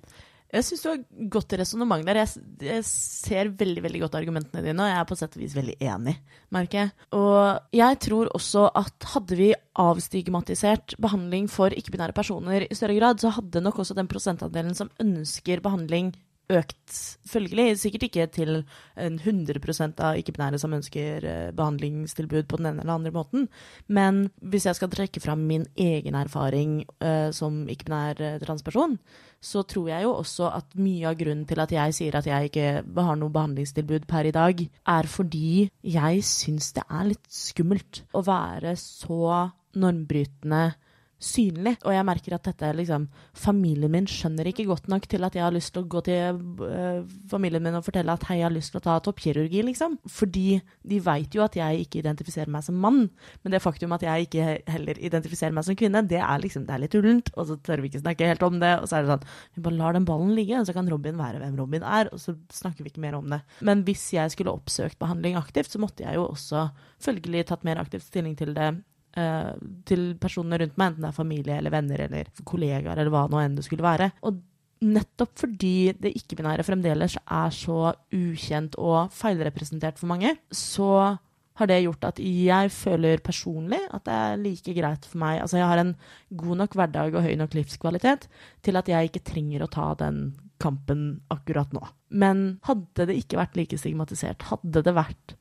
[0.48, 1.00] Jeg syns du har
[1.34, 2.22] godt resonnement der.
[2.22, 5.56] Jeg, jeg, ser veldig veldig godt argumentene dine, og jeg er på sett og vis
[5.58, 6.14] veldig enig,
[6.56, 6.92] merker jeg.
[7.18, 13.20] Og jeg tror også at hadde vi avstigmatisert behandling for ikke-binære personer i større grad,
[13.20, 16.14] så hadde nok også den prosentandelen som ønsker behandling
[16.48, 17.76] økt følgelig.
[17.82, 18.52] Sikkert ikke til
[18.96, 19.60] en 100
[20.00, 23.48] av ikke-binære som ønsker eh, behandlingstilbud på den ene eller andre måten.
[23.86, 28.96] Men hvis jeg skal trekke fram min egen erfaring uh, som ikke-binær uh, transperson,
[29.40, 32.50] så tror jeg jo også at mye av grunnen til at jeg sier at jeg
[32.50, 38.02] ikke har noe behandlingstilbud per i dag, er fordi jeg syns det er litt skummelt
[38.16, 40.72] å være så normbrytende
[41.18, 41.74] synlig.
[41.84, 43.08] Og jeg merker at dette liksom
[43.38, 46.38] Familien min skjønner ikke godt nok til at jeg har lyst til å gå til
[46.64, 49.96] øh, familien min og fortelle at hei, jeg har lyst til å ta toppkirurgi, liksom.
[50.10, 50.58] Fordi
[50.88, 53.04] de veit jo at jeg ikke identifiserer meg som mann.
[53.42, 56.76] Men det faktum at jeg ikke heller identifiserer meg som kvinne, det er liksom det
[56.76, 57.32] er litt ullent.
[57.36, 58.74] Og så tør vi ikke snakke helt om det.
[58.82, 61.18] Og så er det sånn Vi bare lar den ballen ligge, og så kan Robin
[61.18, 63.42] være hvem Robin er, og så snakker vi ikke mer om det.
[63.64, 66.68] Men hvis jeg skulle oppsøkt behandling aktivt, så måtte jeg jo også
[67.02, 68.72] følgelig tatt mer aktivt stilling til det
[69.18, 69.52] uh,
[69.88, 73.42] til personene rundt meg, enten det er familie eller venner eller kollegaer eller hva nå
[73.42, 74.12] enn det skulle være.
[74.28, 74.38] Og
[74.84, 81.18] nettopp fordi det ikke-binære fremdeles er så ukjent og feilrepresentert for mange, så
[81.58, 85.58] har det gjort at jeg føler personlig at det er like greit for meg Altså,
[85.58, 85.94] jeg har en
[86.30, 88.28] god nok hverdag og høy nok livskvalitet
[88.62, 90.20] til at jeg ikke trenger å ta den
[90.62, 91.82] kampen akkurat nå.
[92.10, 95.34] Men hadde det ikke vært like stigmatisert, hadde det vært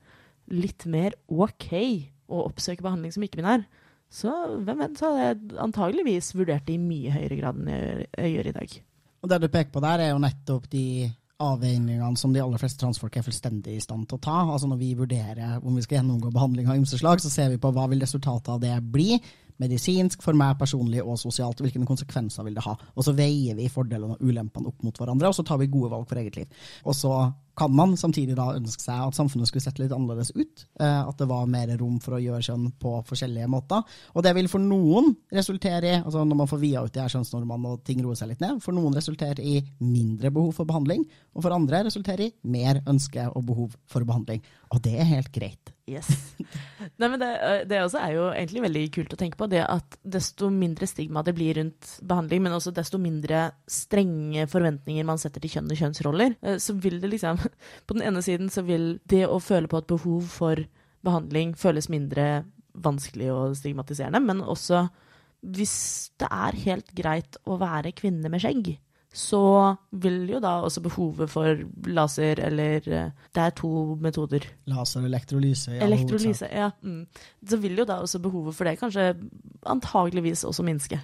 [0.54, 1.70] litt mer OK
[2.28, 3.66] å oppsøke behandling som ikke-binær,
[4.08, 4.32] så
[4.64, 8.52] hvem vet, så hadde jeg antageligvis vurdert det i mye høyere grad enn jeg gjør
[8.52, 8.76] i dag.
[9.24, 10.86] Og Det du peker på der, er jo nettopp de
[11.44, 14.38] avveiningene som de aller fleste transfolk er fullstendig i stand til å ta.
[14.46, 17.60] Altså Når vi vurderer om vi skal gjennomgå behandling av ymse slag, så ser vi
[17.62, 19.20] på hva vil resultatet av det bli
[19.62, 21.62] medisinsk, for meg personlig og sosialt.
[21.64, 22.76] Hvilke konsekvenser vil det ha?
[22.95, 25.91] Og så veier vi fordelene og ulempene opp mot hverandre, og så tar vi gode
[25.93, 26.64] valg for eget liv.
[26.86, 27.14] Og så
[27.58, 30.66] kan man samtidig da ønske seg at samfunnet skulle sett litt annerledes ut.
[30.80, 33.82] Eh, at det var mer rom for å gjøre kjønn på forskjellige måter.
[34.14, 37.14] Og det vil for noen resultere i, altså når man får via ut de her
[37.16, 41.08] kjønnsnormene og ting roer seg litt ned, for noen resultere i mindre behov for behandling,
[41.34, 44.43] og for andre resultere i mer ønske og behov for behandling.
[44.74, 45.72] Og det er helt greit.
[45.88, 46.09] Yes.
[46.99, 47.30] Nei, men det,
[47.72, 49.47] det også er jo egentlig veldig kult å tenke på.
[49.51, 55.07] Det at desto mindre stigma det blir rundt behandling, men også desto mindre strenge forventninger
[55.07, 57.39] man setter til kjønn og kjønnsroller, eh, så vil det liksom
[57.88, 60.63] På den ene siden så vil det å føle på et behov for
[61.07, 62.43] behandling føles mindre
[62.78, 64.88] vanskelig og stigmatiserende, men også
[65.47, 65.78] hvis
[66.20, 68.74] det er helt greit å være kvinne med skjegg,
[69.18, 69.41] så
[69.97, 73.70] vil jo da også behovet for laser eller eh, Det er to
[74.01, 74.45] metoder.
[74.70, 75.74] Laser og elektrolyse.
[75.74, 76.70] Ja, Elektrolyse, ja.
[76.86, 77.07] Mm.
[77.49, 79.09] Så vil jo da også behovet for det kanskje
[79.65, 80.99] antageligvis også minske.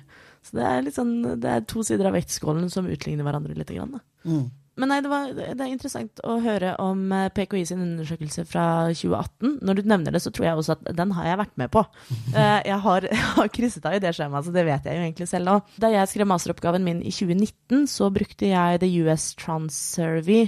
[0.46, 3.74] Så det er sånn, det er to sider av vektskålen som utligner hverandre litt.
[3.74, 4.04] Grann, da.
[4.30, 4.52] Mm.
[4.80, 8.66] Men nei, det, var, det, er interessant å høre om eh, PKI sin undersøkelse fra
[8.90, 9.60] 2018.
[9.62, 11.86] Når du nevner det, så tror jeg også at den har jeg vært med på.
[12.34, 15.04] Eh, jeg har, jeg har krysset av i det skjemaet, så det vet jeg jo
[15.04, 15.54] egentlig selv nå.
[15.82, 20.48] Da jeg skrev masteroppgaven min i 2019, så brukte jeg The US Trans Survey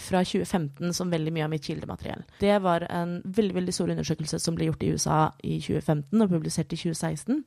[0.00, 2.22] fra 2015 som veldig mye av mitt kildemateriell.
[2.40, 6.32] Det var en veldig veldig stor undersøkelse som ble gjort i USA i 2015 og
[6.32, 7.42] publisert i 2016.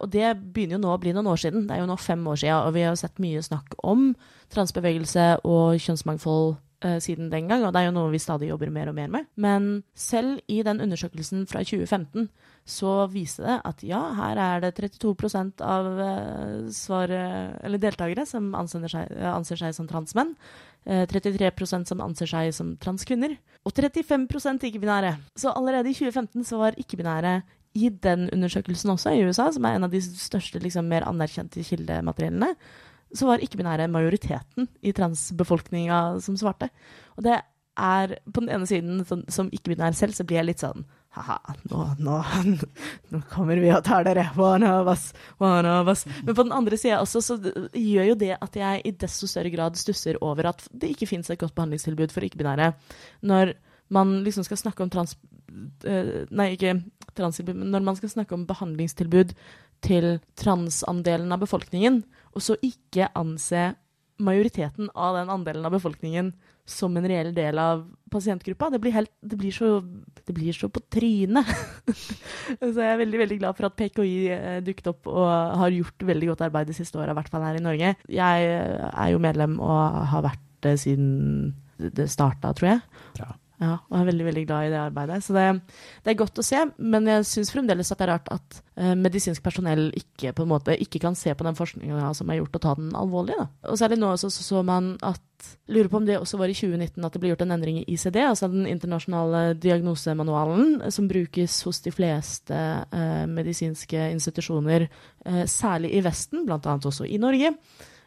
[0.00, 1.66] Og det begynner jo nå å bli noen år siden.
[1.68, 4.10] Det er jo nå fem år siden, og vi har sett mye snakk om
[4.54, 8.88] transbevegelse og kjønnsmangfold siden den gang, og det er jo noe vi stadig jobber mer
[8.88, 9.26] og mer med.
[9.36, 12.30] Men selv i den undersøkelsen fra 2015
[12.70, 18.52] så viste det at ja, her er det 32 av uh, svaret, eller deltakere som
[18.88, 20.34] seg, anser seg som transmenn.
[20.86, 23.34] 33 eh, som anser seg som transkvinner,
[23.68, 25.12] og 35% ikke-binære.
[25.36, 27.42] Så allerede i 2015 så var ikke-binære
[27.76, 31.62] i den undersøkelsen også, i USA, som er en av de største, liksom, mer anerkjente
[31.68, 32.54] kildemateriellene,
[33.16, 36.70] så var ikke-binære majoriteten i transbefolkninga som svarte.
[37.16, 37.40] Og det
[37.80, 40.84] er på den ene siden, som, som ikke-binær selv, så blir jeg litt sånn
[41.16, 42.16] ha-ha, nå, nå,
[43.10, 45.08] nå, kommer vi og tar dere, one of us,
[45.42, 46.04] one of us.
[46.22, 47.38] Men på den andre sida også, så
[47.74, 51.32] gjør jo det at jeg i desto større grad stusser over at det ikke fins
[51.32, 52.70] et godt behandlingstilbud for ikke-binære.
[53.26, 53.56] Når
[53.90, 55.16] man liksom skal snakke om trans...
[55.82, 56.76] Uh, nei, ikke
[57.18, 59.34] transtilbud, men når man skal snakke om behandlingstilbud
[59.82, 62.04] til transandelen av befolkningen,
[62.34, 63.70] og så ikke anse
[64.20, 66.34] majoriteten av den andelen av befolkningen
[66.68, 68.68] som en reell del av pasientgruppa.
[68.70, 69.80] Det blir, helt, det blir, så,
[70.26, 71.48] det blir så, på trynet.
[72.60, 76.06] så jeg er veldig veldig glad for at PKI eh, dukket opp og har gjort
[76.12, 77.94] veldig godt arbeid de siste åra, i hvert fall her i Norge.
[78.12, 81.10] Jeg er jo medlem og har vært det siden
[81.80, 82.80] det starta, tror jeg.
[83.16, 83.32] Bra.
[83.60, 85.18] Ja, og er veldig veldig glad i det arbeidet.
[85.24, 85.46] Så det,
[86.04, 88.94] det er godt å se, men jeg syns fremdeles at det er rart at eh,
[88.96, 92.72] medisinsk personell ikke måte, ikke kan se på den forskninga som er gjort, og ta
[92.78, 93.36] den alvorlig.
[93.36, 93.50] Da.
[93.68, 95.26] Og særlig nå så, så, så man at
[95.72, 97.84] Lurer på om det også var i 2019 at det ble gjort en endring i
[97.94, 104.84] ICD, altså den internasjonale diagnosemanualen, som brukes hos de fleste eh, medisinske institusjoner,
[105.24, 106.76] eh, særlig i Vesten, bl.a.
[106.76, 107.54] også i Norge.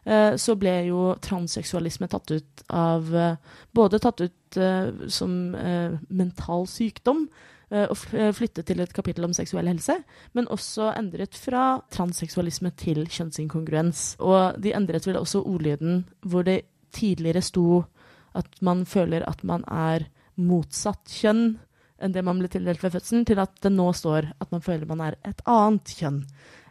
[0.06, 3.36] Eh, så ble jo transseksualisme tatt ut av eh,
[3.72, 5.34] Både tatt ut eh, som
[6.10, 7.28] mental sykdom
[7.74, 7.98] og
[8.38, 9.96] flyttet til et kapittel om seksuell helse,
[10.38, 14.04] men også endret fra transseksualisme til kjønnsinkongruens.
[14.22, 17.80] Og de endret vel også ordlyden hvor det tidligere sto
[18.38, 20.06] at man føler at man er
[20.38, 21.56] motsatt kjønn
[21.98, 24.86] enn det man ble tildelt ved fødselen, til at det nå står at man føler
[24.90, 26.22] man er et annet kjønn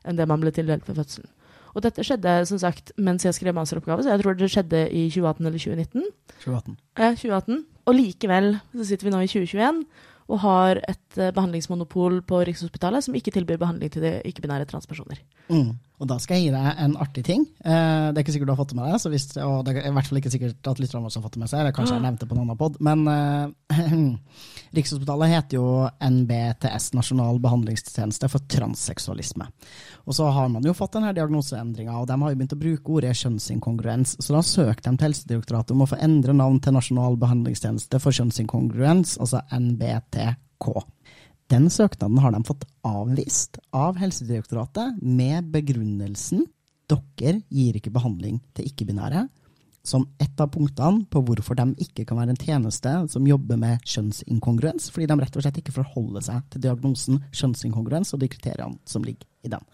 [0.07, 1.35] enn det man ble tildelt ved fødselen.
[1.73, 5.07] Og dette skjedde som sagt mens jeg skrev masteroppgave, så jeg tror det skjedde i
[5.09, 6.09] 2018 eller 2019.
[6.45, 6.79] 2018.
[7.01, 7.61] Ja, 2018.
[7.89, 9.85] Og likevel så sitter vi nå i 2021
[10.33, 15.19] og har et uh, behandlingsmonopol på Rikshospitalet som ikke tilbyr behandling til de ikke-binære transpersoner.
[15.51, 15.75] Mm.
[16.03, 17.45] Og da skal jeg gi deg en artig ting.
[17.63, 19.87] Uh, det er ikke sikkert du har fått det med deg, hvis, og det er
[19.87, 21.95] i hvert fall ikke sikkert at lytterne våre har fått det med seg, eller kanskje
[21.95, 24.17] jeg nevnte på en annen pod, men uh,
[24.77, 25.67] Rikshospitalet heter jo
[26.03, 29.47] NBTS, Nasjonal behandlingstjeneste for transseksualisme.
[30.09, 32.97] Og så har man jo fått denne diagnoseendringa, og de har jo begynt å bruke
[32.97, 34.17] ordet kjønnsinkongruens.
[34.19, 38.17] Så da søkte de til Helsedirektoratet om å få endre navn til Nasjonal behandlingstjeneste for
[38.17, 40.67] kjønnsinkongruens, altså NBTK.
[41.53, 46.47] Den søknaden har de fått avvist av Helsedirektoratet med begrunnelsen
[46.89, 49.27] dere gir ikke behandling til ikke-binære,
[49.85, 53.85] som ett av punktene på hvorfor de ikke kan være en tjeneste som jobber med
[53.85, 58.81] kjønnsinkongruens, fordi de rett og slett ikke forholder seg til diagnosen kjønnsinkongruens og de kriteriene
[58.89, 59.69] som ligger i den.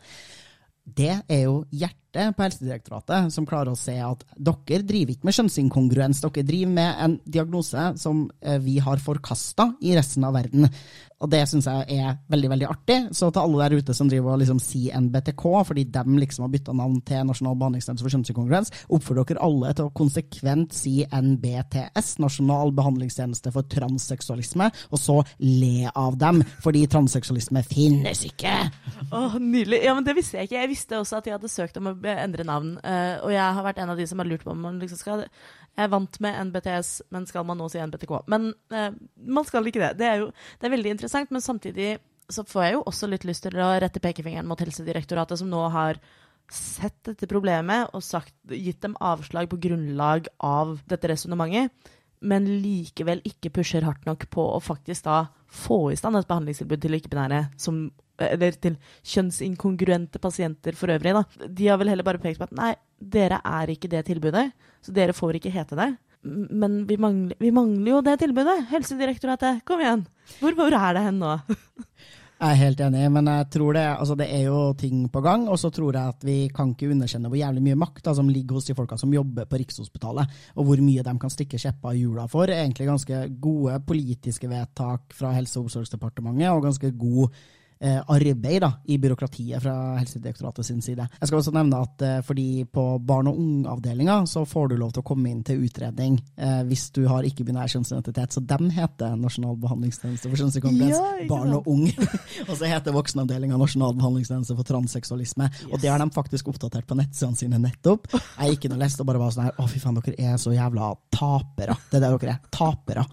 [0.89, 5.37] Det er jo hjertet på Helsedirektoratet som klarer å se at dere driver ikke med
[5.37, 10.65] kjønnsinkongruens, dere driver med en diagnose som eh, vi har forkasta i resten av verden.
[11.19, 12.99] Og det syns jeg er veldig veldig artig.
[13.17, 16.53] Så til alle der ute som driver og liksom sier NBTK, fordi de liksom har
[16.53, 22.15] bytta navn til Nasjonal behandlingsnemnd for kjønnsinkongruens, oppfordrer dere alle til å konsekvent si NBTS,
[22.23, 28.55] Nasjonal behandlingstjeneste for transseksualisme, og så le av dem, fordi transseksualisme finnes ikke.
[29.11, 29.83] Åh, Nydelig.
[29.89, 30.61] Ja, men det visste jeg ikke.
[30.63, 32.77] Jeg visste også at de hadde søkt om å endre navn.
[32.79, 35.01] Eh, og jeg har vært en av de som har lurt på om man liksom
[35.01, 35.27] skal
[35.79, 38.15] Jeg er vant med NBTS, men skal man nå si NBTK?
[38.27, 38.97] Men eh,
[39.31, 39.93] man skal ikke det.
[40.01, 41.93] Det er jo det er veldig interessant, men samtidig
[42.29, 45.63] så får jeg jo også litt lyst til å rette pekefingeren mot Helsedirektoratet, som nå
[45.73, 46.01] har
[46.51, 51.73] sett dette problemet og sagt, gitt dem avslag på grunnlag av dette resonnementet,
[52.21, 56.83] men likevel ikke pusher hardt nok på å faktisk da få i stand et behandlingstilbud
[56.83, 57.47] til ikke-binære
[58.27, 61.15] eller til kjønnsinkongruente pasienter for øvrig.
[61.15, 61.47] Da.
[61.47, 64.49] De har vel heller bare pekt på at nei, dere er ikke det tilbudet,
[64.83, 65.93] så dere får ikke hete det.
[66.27, 68.57] Men vi mangler, vi mangler jo det tilbudet!
[68.73, 70.03] Helsedirektoratet, kom igjen!
[70.41, 71.37] Hvor, hvor er det hen nå?
[72.39, 75.49] Jeg er helt enig, men jeg tror det, altså det er jo ting på gang.
[75.51, 78.31] Og så tror jeg at vi kan ikke underkjenne hvor jævlig mye makt da, som
[78.31, 81.97] ligger hos de folka som jobber på Rikshospitalet, og hvor mye de kan stikke kjepper
[81.97, 82.47] i hjula for.
[82.55, 87.35] Egentlig ganske gode politiske vedtak fra Helse- og omsorgsdepartementet, og ganske god
[87.81, 91.07] arbeid da, i byråkratiet fra Helsedirektoratet sin side.
[91.21, 94.93] Jeg skal også nevne at eh, fordi på barn og ung-avdelinga så får du lov
[94.95, 99.15] til å komme inn til utredning eh, hvis du har ikke-binær kjønnsidentitet, så dem heter
[99.19, 101.87] Nasjonal behandlingstjeneste for kjønnsinkongruens Ja, barn og ung.
[102.49, 105.51] og så heter voksenavdelinga Nasjonal behandlingstjeneste for transseksualisme.
[105.71, 108.11] Og det har de faktisk oppdatert på nettsidene sine nettopp.
[108.11, 110.37] Jeg gikk inn og leste og bare var sånn her Å, fy faen, dere er
[110.41, 111.79] så jævla tapere.
[111.89, 112.45] Det er det dere er.
[112.55, 113.07] Tapere.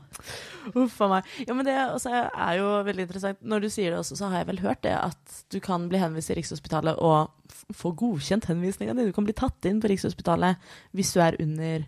[0.73, 1.27] Uff a meg.
[1.45, 3.41] Ja, men det også er jo veldig interessant.
[3.45, 5.99] Når du sier det også, så har jeg vel hørt det at du kan bli
[6.01, 7.31] henvist til Rikshospitalet og
[7.73, 9.05] få godkjent henvisninga di.
[9.07, 10.57] Du kan bli tatt inn på Rikshospitalet
[10.95, 11.85] hvis du er under,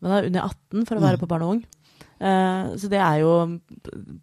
[0.00, 1.20] da, under 18 for å være Mm.
[1.20, 1.64] på barn og ung.
[2.18, 3.32] Uh, så det er jo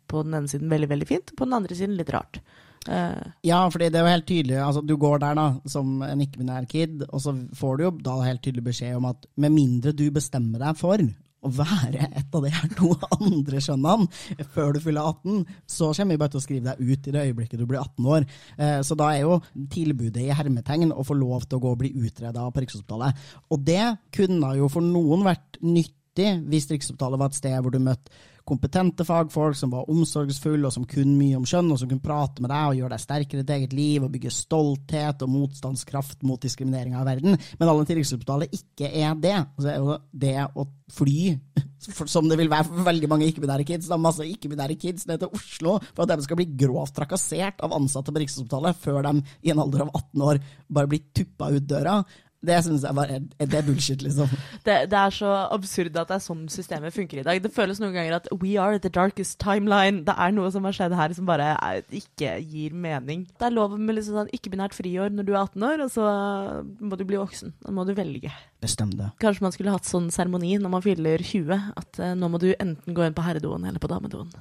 [0.07, 2.41] på den ene siden veldig, veldig fint, på den andre siden litt rart.
[2.89, 4.57] Uh, Ja, fordi det er jo helt tydelig.
[4.61, 8.19] altså Du går der da, som en ikke-binær kid, og så får du jo da
[8.21, 10.97] helt tydelig beskjed om at med mindre du bestemmer deg for
[11.45, 16.15] å være et av de her to andre skjønnene før du fyller 18, så kommer
[16.15, 18.27] vi bare til å skrive deg ut i det øyeblikket du blir 18 år.
[18.57, 19.39] Eh, Så da er jo
[19.71, 23.25] tilbudet i hermetegn å få lov til å gå og bli utreda på Rikshospitalet.
[23.51, 23.83] Og det
[24.15, 25.61] kunne jo for noen vært
[26.16, 30.74] nyttig hvis Riksopptalet var et sted hvor du møtte kompetente fagfolk som var omsorgsfulle og
[30.76, 33.39] som kunne mye om skjønn, og som kunne prate med deg og gjøre deg sterkere
[33.39, 37.34] i ditt eget liv og bygge stolthet og motstandskraft mot diskriminering av verden.
[37.57, 39.34] Men alle til Rikshospitalet ikke er det.
[39.34, 41.34] Altså, er jo det å fly,
[42.05, 45.34] som det vil være for veldig mange ikke-binære kids, da masse ikke-binære kids ned til
[45.34, 49.55] Oslo for at de skal bli grovt trakassert av ansatte på Rikshospitalet før de i
[49.55, 51.97] en alder av 18 år bare blir tuppa ut døra.
[52.47, 54.31] Det syns jeg bare er, det er bullshit, liksom.
[54.67, 57.41] det, det er så absurd at det er sånn systemet funker i dag.
[57.43, 60.03] Det føles noen ganger at we are the darkest timeline.
[60.07, 63.25] Det er noe som har skjedd her som bare er, ikke gir mening.
[63.35, 66.09] Det er lov med liksom sånn ikke-binært friår når du er 18 år, og så
[66.79, 67.55] må du bli voksen.
[67.65, 68.33] Da må du velge.
[68.63, 69.11] Bestem det.
[69.21, 72.49] Kanskje man skulle hatt sånn seremoni når man fyller 20, at uh, nå må du
[72.53, 74.31] enten gå inn på herredoen eller på damedoen.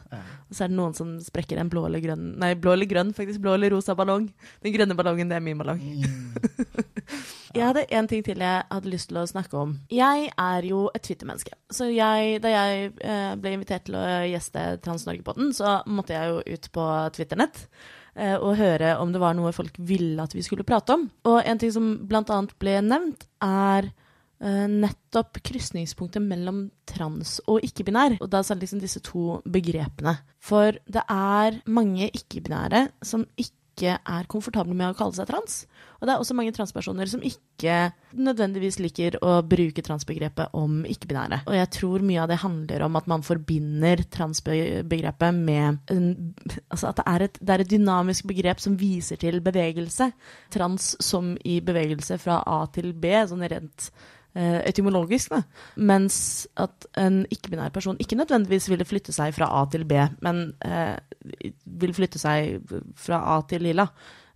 [0.48, 3.12] Og så er det noen som sprekker en blå eller grønn Nei, blå eller grønn,
[3.16, 3.42] faktisk.
[3.44, 4.28] Blå eller rosa ballong.
[4.64, 5.82] Den grønne ballongen, det er min ballong.
[7.54, 9.74] Jeg hadde en ting til jeg hadde lyst til å snakke om.
[9.92, 11.56] Jeg er jo et Twitter-menneske.
[11.72, 16.56] Så jeg, da jeg eh, ble invitert til å gjeste Trans-Norge-podden, så måtte jeg jo
[16.56, 16.86] ut på
[17.16, 17.66] Twitternett
[18.14, 21.08] eh, og høre om det var noe folk ville at vi skulle prate om.
[21.30, 27.64] Og en ting som blant annet ble nevnt, er eh, nettopp krysningspunktet mellom trans og
[27.66, 28.18] ikke-binær.
[28.20, 30.18] Og da det liksom disse to begrepene.
[30.44, 35.64] For det er mange ikke-binære som ikke er komfortable med å kalle seg trans.
[35.98, 41.42] Og det er også mange transpersoner som ikke nødvendigvis liker å bruke transbegrepet om ikke-binære.
[41.48, 46.10] Og jeg tror mye av det handler om at man forbinder transbegrepet med en,
[46.70, 50.10] Altså at det er, et, det er et dynamisk begrep som viser til bevegelse.
[50.54, 53.90] Trans som i bevegelse fra A til B, sånn rent
[54.34, 55.42] etymologisk, da.
[55.76, 56.16] Mens
[56.58, 60.96] at en ikke-binær person ikke nødvendigvis ville flytte seg fra A til B, men eh,
[61.64, 62.64] vil flytte seg
[62.98, 63.86] fra A til lilla.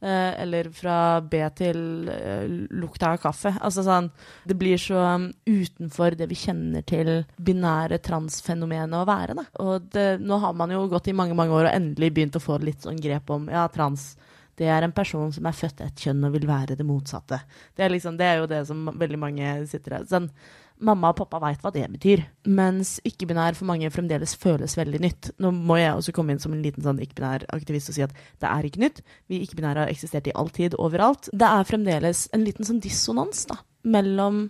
[0.00, 2.44] Eh, eller fra B til eh,
[2.78, 3.50] lukta av kaffe.
[3.58, 4.06] Altså sånn
[4.46, 7.10] Det blir så um, utenfor det vi kjenner til
[7.42, 9.44] binære transfenomenet å være, da.
[9.64, 12.44] Og det, nå har man jo gått i mange, mange år og endelig begynt å
[12.44, 14.12] få litt sånn grep om ja, trans.
[14.58, 17.40] Det er en person som er født et kjønn og vil være det motsatte.
[17.76, 20.32] Det er, liksom, det er jo det som veldig mange sitter her Sånn,
[20.78, 22.20] Mamma og pappa veit hva det betyr,
[22.54, 25.30] mens ikke-binær for mange fremdeles føles veldig nytt.
[25.42, 28.14] Nå må jeg også komme inn som en liten sånn ikke-binær aktivist og si at
[28.14, 29.00] det er ikke nytt.
[29.26, 31.30] Vi ikke-binære har eksistert i all tid, overalt.
[31.34, 33.58] Det er fremdeles en liten sånn dissonans da,
[33.90, 34.44] mellom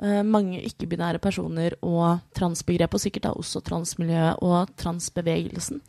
[0.00, 5.84] uh, mange ikke-binære personer og transbegrepet, og sikkert da også transmiljøet og transbevegelsen.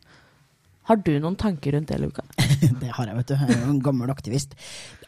[0.88, 2.22] Har du noen tanker rundt det, Luka?
[2.80, 3.34] Det har jeg, vet du.
[3.36, 4.54] Jeg er jo en gammel aktivist.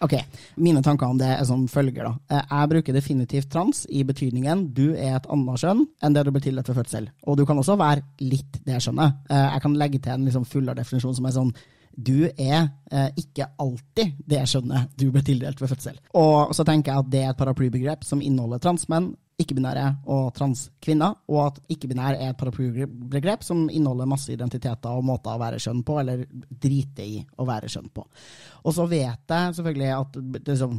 [0.04, 0.14] Ok,
[0.60, 2.04] Mine tanker om det er som følger.
[2.04, 2.12] da.
[2.36, 6.30] Eh, Jeg bruker definitivt trans i betydningen du er et annet kjønn enn det du
[6.36, 7.08] ble tildelt ved fødsel.
[7.26, 9.16] Og du kan også være litt det skjønnet.
[9.30, 11.52] Eh, Jeg kan legge til en liksom fullere definisjon som er sånn
[12.00, 15.96] du er eh, ikke alltid det skjønnet du ble tildelt ved fødsel.
[16.14, 19.10] Og så tenker jeg at det er et paraplybegrep som inneholder transmenn,
[19.40, 25.34] ikke-binære og transkvinner, og at ikke-binær er et paraplybegrep som inneholder masse identiteter og måter
[25.34, 26.24] å være skjønn på, eller
[26.62, 28.04] drite i å være skjønn på.
[28.64, 30.76] Og så vet jeg selvfølgelig at det, liksom,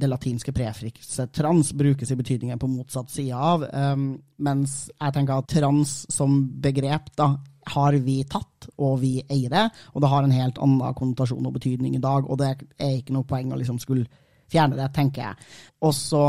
[0.00, 4.10] det latinske prefikset trans brukes i betydningen på motsatt side av, um,
[4.44, 7.34] mens jeg tenker at trans som begrep da,
[7.68, 11.58] har vi tatt, og vi eier det, og det har en helt annen konnotasjon og
[11.58, 14.08] betydning i dag, og det er ikke noe poeng å liksom skulle
[14.48, 15.48] fjerne det, tenker jeg.
[15.84, 16.24] Og så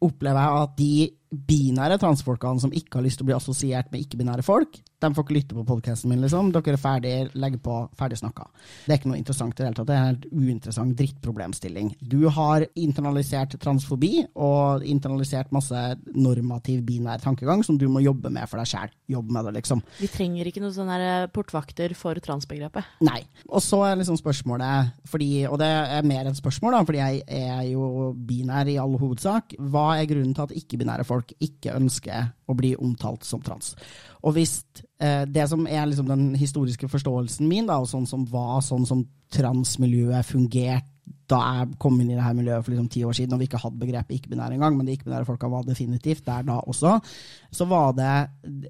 [0.00, 4.04] opplever jeg at de binære transfolkene som ikke har lyst til å bli assosiert med
[4.04, 6.48] ikke-binære folk, de får ikke lytte på podkasten min, liksom.
[6.54, 8.46] Dere er ferdig, legger på, ferdig snakka.
[8.86, 9.88] Det er ikke noe interessant i det hele tatt.
[9.90, 11.90] Det er en helt uinteressant drittproblemstilling.
[12.00, 15.82] Du har internalisert transfobi og internalisert masse
[16.16, 18.94] normativ binær tankegang som du må jobbe med for deg sjæl.
[19.12, 19.84] Jobb med det, liksom.
[20.00, 22.96] Vi trenger ikke noen sånne portvakter for transbegrepet.
[23.04, 23.20] Nei.
[23.50, 27.22] Og så er liksom spørsmålet, fordi, og det er mer et spørsmål, da, fordi jeg
[27.36, 32.32] er jo binær i all hovedsak, hva er grunnen til at ikke-binære folk ikke ønsker
[32.46, 33.74] å bli omtalt som trans?
[34.22, 34.58] Og hvis
[35.00, 38.86] eh, det som er liksom den historiske forståelsen min, da, og sånn som var sånn
[38.88, 40.92] som transmiljøet fungerte
[41.30, 43.48] da jeg kom inn i det her miljøet for liksom ti år siden, og vi
[43.48, 46.92] ikke hadde begrepet ikke-binære engang, men de ikke-binære folka var definitivt der da også,
[47.50, 48.12] så var det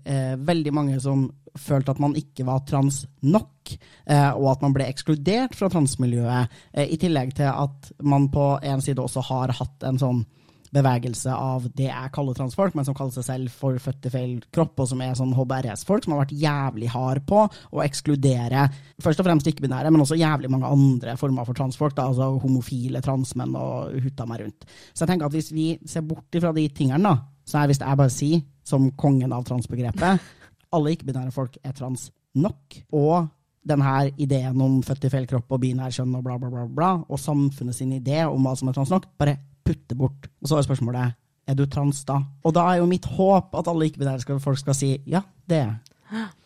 [0.05, 1.27] eh, veldig mange som
[1.57, 3.75] følte at man ikke var trans nok,
[4.09, 8.55] eh, og at man ble ekskludert fra transmiljøet, eh, i tillegg til at man på
[8.63, 10.25] en side også har hatt en sånn
[10.77, 14.33] bevegelse av det jeg kaller transfolk, men som kaller seg selv for født i feil
[14.55, 18.66] kropp, og som er sånn HBRS-folk, som har vært jævlig hard på å ekskludere
[19.03, 23.03] først og fremst ikke-binære, men også jævlig mange andre former for transfolk, da, altså homofile
[23.05, 24.68] transmenn og hutta meg rundt.
[24.93, 27.16] Så jeg tenker at hvis vi ser bort ifra de tingene, da,
[27.47, 30.22] så er hvis jeg bare sier, som kongen av transbegrepet,
[30.74, 33.29] alle ikke-binære folk er trans nok, og
[33.66, 36.93] denne ideen om født i feil kropp og binær kjønn og bla, bla, bla, bla,
[37.03, 40.29] og samfunnet sin idé om hva som er trans nok, bare putte bort.
[40.43, 42.21] Og så er spørsmålet er du trans da?
[42.43, 45.77] Og da er jo mitt håp at alle ikke-binære folk skal si ja, det er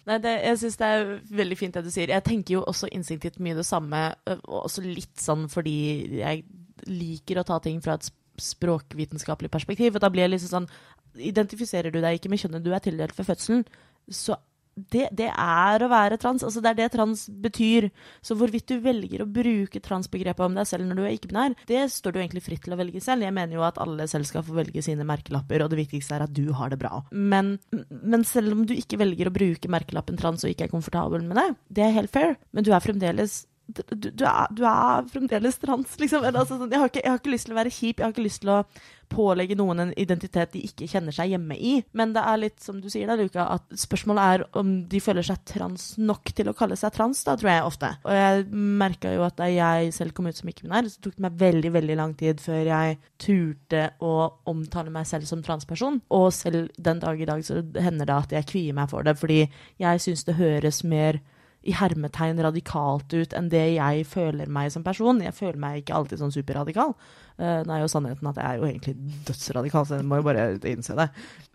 [0.09, 2.11] Nei, det, jeg syns det er veldig fint det du sier.
[2.11, 5.75] Jeg tenker jo også instinktivt mye det samme, og også litt sånn fordi
[6.19, 6.41] jeg
[6.89, 8.09] liker å ta ting fra et
[8.41, 9.95] språkvitenskapelig perspektiv.
[9.95, 10.73] Og da blir jeg liksom sånn
[11.11, 13.65] Identifiserer du deg ikke med kjønnet du er tildelt ved fødselen,
[14.15, 14.37] så
[14.93, 16.45] det, det, er å være trans.
[16.47, 17.89] Altså det er det trans betyr.
[18.25, 21.85] Så hvorvidt du velger å bruke transbegrepet om deg selv når du er ikke-binær, det
[21.93, 23.27] står du egentlig fritt til å velge selv.
[23.27, 26.27] Jeg mener jo at alle selv skal få velge sine merkelapper, og det viktigste er
[26.27, 27.03] at du har det bra.
[27.13, 27.57] Men,
[27.91, 31.41] men selv om du ikke velger å bruke merkelappen trans og ikke er komfortabel med
[31.41, 31.49] det,
[31.81, 33.45] det er helt fair, men du er fremdeles
[33.77, 36.25] du, du, er, du, er, fremdeles trans, liksom.
[36.27, 38.15] Altså, sånn, jeg, har ikke, jeg, har ikke, lyst til å være kjip, jeg har
[38.15, 38.63] ikke lyst til å
[39.11, 41.73] pålegge noen en identitet de ikke kjenner seg hjemme i.
[41.99, 45.27] Men det er litt som du sier da, Luka, at spørsmålet er om de føler
[45.27, 47.91] seg trans nok til å kalle seg trans, da, tror jeg ofte.
[48.07, 48.47] Og jeg
[48.85, 51.75] merka jo at da jeg selv kom ut som ikke-binær, så tok det meg veldig,
[51.79, 54.15] veldig lang tid før jeg turte å
[54.51, 56.01] omtale meg selv som transperson.
[56.15, 59.19] Og selv den dag i dag så hender det at jeg kvier meg for det,
[59.19, 59.43] fordi
[59.81, 61.21] jeg syns det høres mer
[61.61, 65.21] i hermetegn radikalt ut enn det jeg føler meg som person.
[65.21, 66.95] Jeg føler meg ikke alltid sånn superradikal.
[67.41, 68.95] Uh, nå er jo sannheten at jeg er jo egentlig
[69.29, 71.07] dødsradikal, så jeg må jo bare innse det.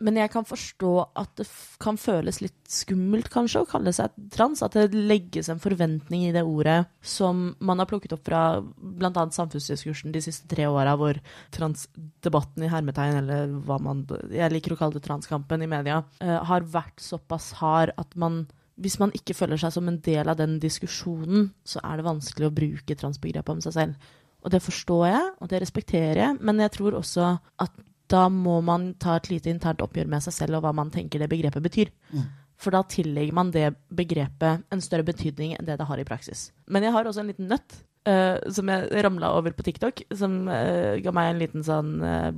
[0.06, 0.92] Men jeg kan forstå
[1.22, 1.46] at det
[1.82, 4.62] kan føles litt skummelt, kanskje, å kalle seg trans.
[4.66, 9.12] At det legges en forventning i det ordet som man har plukket opp fra bl.a.
[9.14, 11.18] samfunnsdiskursen de siste tre åra, hvor
[11.54, 16.38] transdebatten i hermetegn, eller hva man Jeg liker å kalle det transkampen i media, uh,
[16.50, 18.46] har vært såpass hard at man
[18.82, 22.50] hvis man ikke føler seg som en del av den diskusjonen, så er det vanskelig
[22.50, 24.14] å bruke transbegrepet om seg selv.
[24.46, 27.30] Og det forstår jeg, og det respekterer jeg, men jeg tror også
[27.64, 30.92] at da må man ta et lite internt oppgjør med seg selv og hva man
[30.94, 31.90] tenker det begrepet betyr.
[32.14, 32.28] Mm.
[32.62, 36.50] For da tillegger man det begrepet en større betydning enn det det har i praksis.
[36.72, 40.46] Men jeg har også en liten nøtt uh, som jeg ramla over på TikTok, som
[40.48, 42.30] uh, ga meg en liten sånn uh,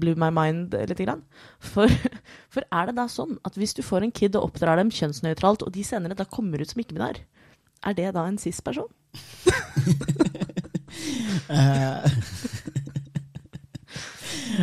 [0.00, 1.00] blew my mind litt.
[1.04, 1.24] Grann.
[1.58, 1.90] For,
[2.52, 5.64] for, er det da sånn at hvis du får en kid og oppdrar dem kjønnsnøytralt,
[5.66, 7.22] og de senere da kommer ut som ikke-binær,
[7.84, 8.88] er det da en cis-person?
[11.50, 12.04] Eh,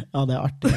[0.13, 0.71] ja, det er artig.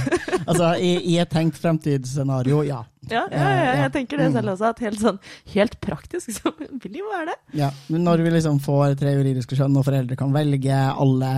[0.45, 2.83] Altså, i, i et tenkt fremtidsscenario, ja.
[3.11, 4.71] Ja, ja, ja, jeg tenker det selv også.
[4.73, 5.21] At helt, sånn,
[5.55, 7.39] helt praktisk så vil det jo være det.
[7.61, 11.33] Ja, men Når vi liksom får tre juridiske kjønn, og foreldre kan velge alle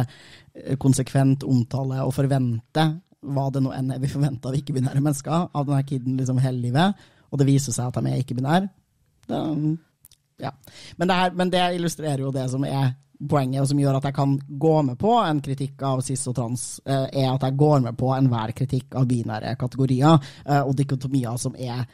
[0.83, 2.87] konsekvent omtale og forvente
[3.27, 6.63] hva det nå enn er vi forventer av ikke-binære mennesker, av denne kiden liksom hele
[6.69, 8.69] livet, og det viser seg at de er ikke-binære.
[10.39, 10.53] Ja.
[11.01, 14.35] Men, men, det illustrerer jo det som er poenget, og som gjør at jeg kan
[14.61, 17.97] gå med på en kritikk av cis og trans, eh, er at jeg går med
[17.99, 21.87] på enhver kritikk av binære kategorier eh, og dikotomier som er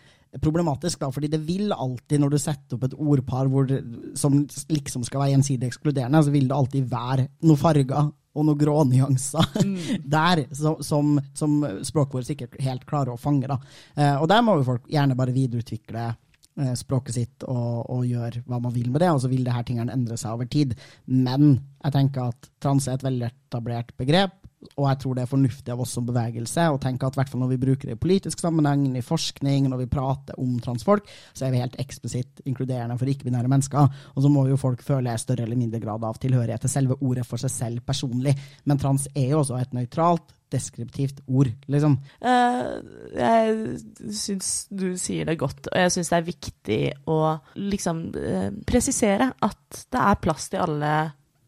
[0.43, 3.83] problematisk, da, fordi det vil alltid, når du setter opp et ordpar det,
[4.19, 4.41] som
[4.73, 8.77] liksom skal være gjensidig ekskluderende, så vil det alltid være noe farger og noen grå
[8.89, 9.79] nyanser mm.
[10.09, 13.51] der, som, som, som språket vårt sikkert helt klarer å fange.
[13.51, 13.59] da.
[13.97, 18.45] Eh, og der må jo folk gjerne bare videreutvikle eh, språket sitt og, og gjøre
[18.47, 20.77] hva man vil med det, og så vil det her tingene endre seg over tid.
[21.07, 24.42] Men jeg tenker at trans er et veldig etablert begrep.
[24.77, 27.53] Og jeg tror det er fornuftig av oss som bevegelse å tenke at hvert når
[27.55, 31.55] vi bruker det i politisk sammenheng, i forskning, når vi prater om transfolk, så er
[31.55, 34.05] vi helt eksplisitt inkluderende for ikke-binære mennesker.
[34.15, 37.27] Og så må jo folk føle større eller mindre grad av tilhørighet til selve ordet
[37.29, 38.37] for seg selv personlig.
[38.65, 41.97] Men trans er jo også et nøytralt, deskriptivt ord, liksom.
[42.21, 42.83] Uh,
[43.17, 47.19] jeg syns du sier det godt, og jeg syns det er viktig å
[47.57, 50.93] liksom uh, presisere at det er plass til alle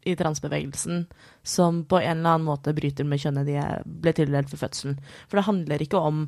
[0.05, 1.05] i transbevegelsen
[1.45, 4.97] som på en eller annen måte bryter med kjønnet de ble tildelt for fødselen.
[5.29, 6.23] For det handler ikke om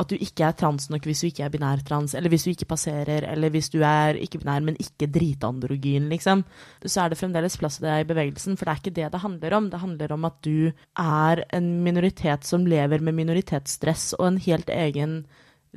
[0.00, 2.70] at du ikke er trans nok hvis du ikke er binærtrans, eller hvis du ikke
[2.70, 6.46] passerer, eller hvis du er ikke-binær, men ikke dritandrogyn, liksom.
[6.86, 9.22] Så er det fremdeles plass til deg i bevegelsen, for det er ikke det det
[9.26, 9.68] handler om.
[9.68, 14.72] Det handler om at du er en minoritet som lever med minoritetsstress og en helt
[14.72, 15.22] egen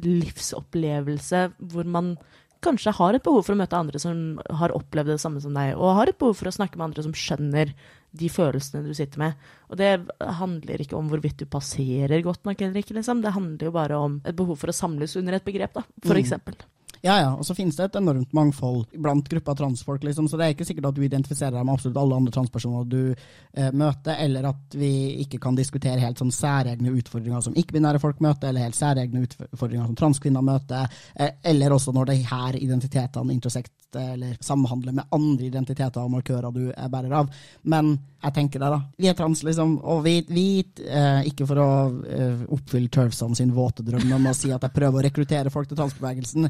[0.03, 2.15] livsopplevelse hvor man
[2.63, 5.73] kanskje har et behov for å møte andre som har opplevd det samme som deg,
[5.75, 7.73] og har et behov for å snakke med andre som skjønner
[8.15, 9.47] de følelsene du sitter med.
[9.69, 9.91] Og det
[10.39, 13.23] handler ikke om hvorvidt du passerer godt nok eller ikke, liksom.
[13.25, 16.15] Det handler jo bare om et behov for å samles under et begrep, da, for
[16.15, 16.21] mm.
[16.21, 16.57] eksempel.
[17.05, 17.33] Ja, ja.
[17.37, 20.25] Og så finnes det et enormt mangfold blant grupper transfolk, liksom.
[20.29, 23.01] Så det er ikke sikkert at du identifiserer deg med absolutt alle andre transpersoner du
[23.13, 24.91] eh, møter, eller at vi
[25.21, 29.85] ikke kan diskutere helt sånn særegne utfordringer som ikke-binære folk møter, eller helt særegne utfordringer
[29.91, 33.37] som transkvinner møter, eh, eller også når de her identitetene
[33.86, 37.29] intersekter eller samhandle med andre identiteter og markører du er bærer av.
[37.63, 38.81] Men jeg tenker det, da.
[38.97, 39.79] Vi er trans, liksom.
[39.83, 44.33] Og vi, vi eh, ikke for å eh, oppfylle Turfson sin våte drøm om å
[44.33, 46.49] si at jeg prøver å rekruttere folk til transbevegelsen,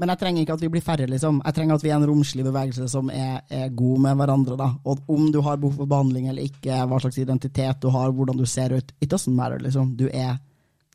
[0.00, 1.42] men jeg trenger ikke at vi blir færre, liksom.
[1.44, 4.56] Jeg trenger at vi er en romslig bevegelse som er, er god med hverandre.
[4.56, 4.70] da.
[4.88, 8.40] Og om du har behov for behandling eller ikke, hva slags identitet du har, hvordan
[8.40, 9.92] du ser ut, it doesn't matter, liksom.
[10.00, 10.40] Du er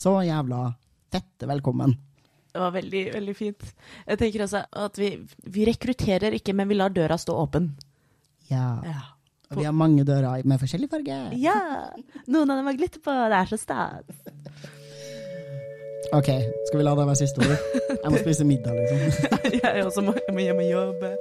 [0.02, 0.66] så jævla
[1.14, 1.94] fette velkommen.
[2.58, 3.68] Det var veldig, veldig fint.
[4.08, 5.12] Jeg tenker også at vi,
[5.54, 7.68] vi rekrutterer ikke, men vi lar døra stå åpen.
[8.50, 8.80] Ja.
[8.82, 9.02] ja.
[9.52, 11.18] Og vi har mange dører med forskjellig farge.
[11.38, 11.60] Ja!
[12.26, 13.14] Noen av dem har glitter på.
[13.14, 14.24] Det er så stas.
[16.18, 16.32] OK,
[16.70, 17.54] skal vi la det være siste ord?
[17.92, 19.36] Jeg må spise middag, liksom.
[19.62, 21.12] jeg også må, jeg må hjem og jobbe.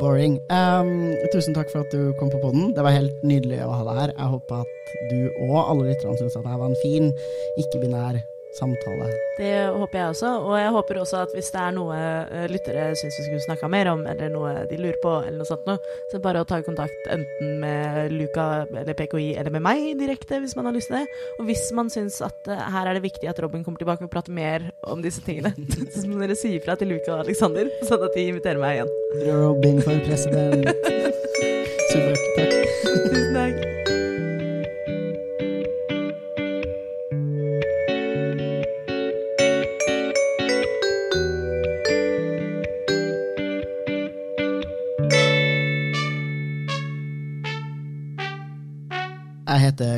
[0.00, 0.38] Boring.
[0.48, 0.94] Um,
[1.34, 2.72] tusen takk for at du kom på poden.
[2.72, 4.14] Det var helt nydelig å ha deg her.
[4.16, 7.12] Jeg håper at du og alle lytterne syns at det var en fin,
[7.60, 8.24] ikke-binær
[8.56, 9.08] samtale.
[9.38, 12.86] Det håper jeg også, og jeg håper også at hvis det er noe uh, lyttere
[12.98, 15.78] syns vi skulle snakka mer om, eller noe de lurer på, eller noe sånt noe,
[16.12, 20.56] så bare å ta kontakt enten med Luka eller PKI eller med meg direkte, hvis
[20.58, 21.06] man har lyst til det.
[21.40, 24.12] Og hvis man syns at uh, her er det viktig at Robin kommer tilbake og
[24.12, 25.54] prater mer om disse tingene,
[25.94, 28.96] så må dere si ifra til Luka og Aleksander, sånn at de inviterer meg igjen.
[29.26, 31.52] Robin for president.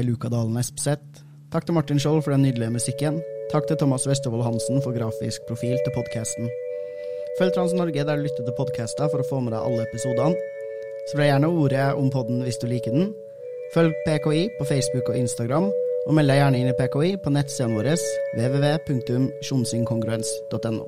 [0.08, 1.20] Heter Luka Dalen Espseth.
[1.52, 3.22] Takk til Martin Skjold for den nydelige musikken.
[3.52, 6.48] Takk til Thomas Westervold Hansen for grafisk profil til podkasten.
[7.38, 10.36] Følg Trans Norge der du lytter til podkaster for å få med deg alle episodene.
[11.12, 13.14] Spre gjerne ordet om podden hvis du liker den.
[13.74, 15.66] Følg PKI på Facebook og Instagram,
[16.06, 17.88] og meld deg gjerne inn i PKI på nettsiden vår
[18.38, 20.84] www.sjonsingkongruens.no.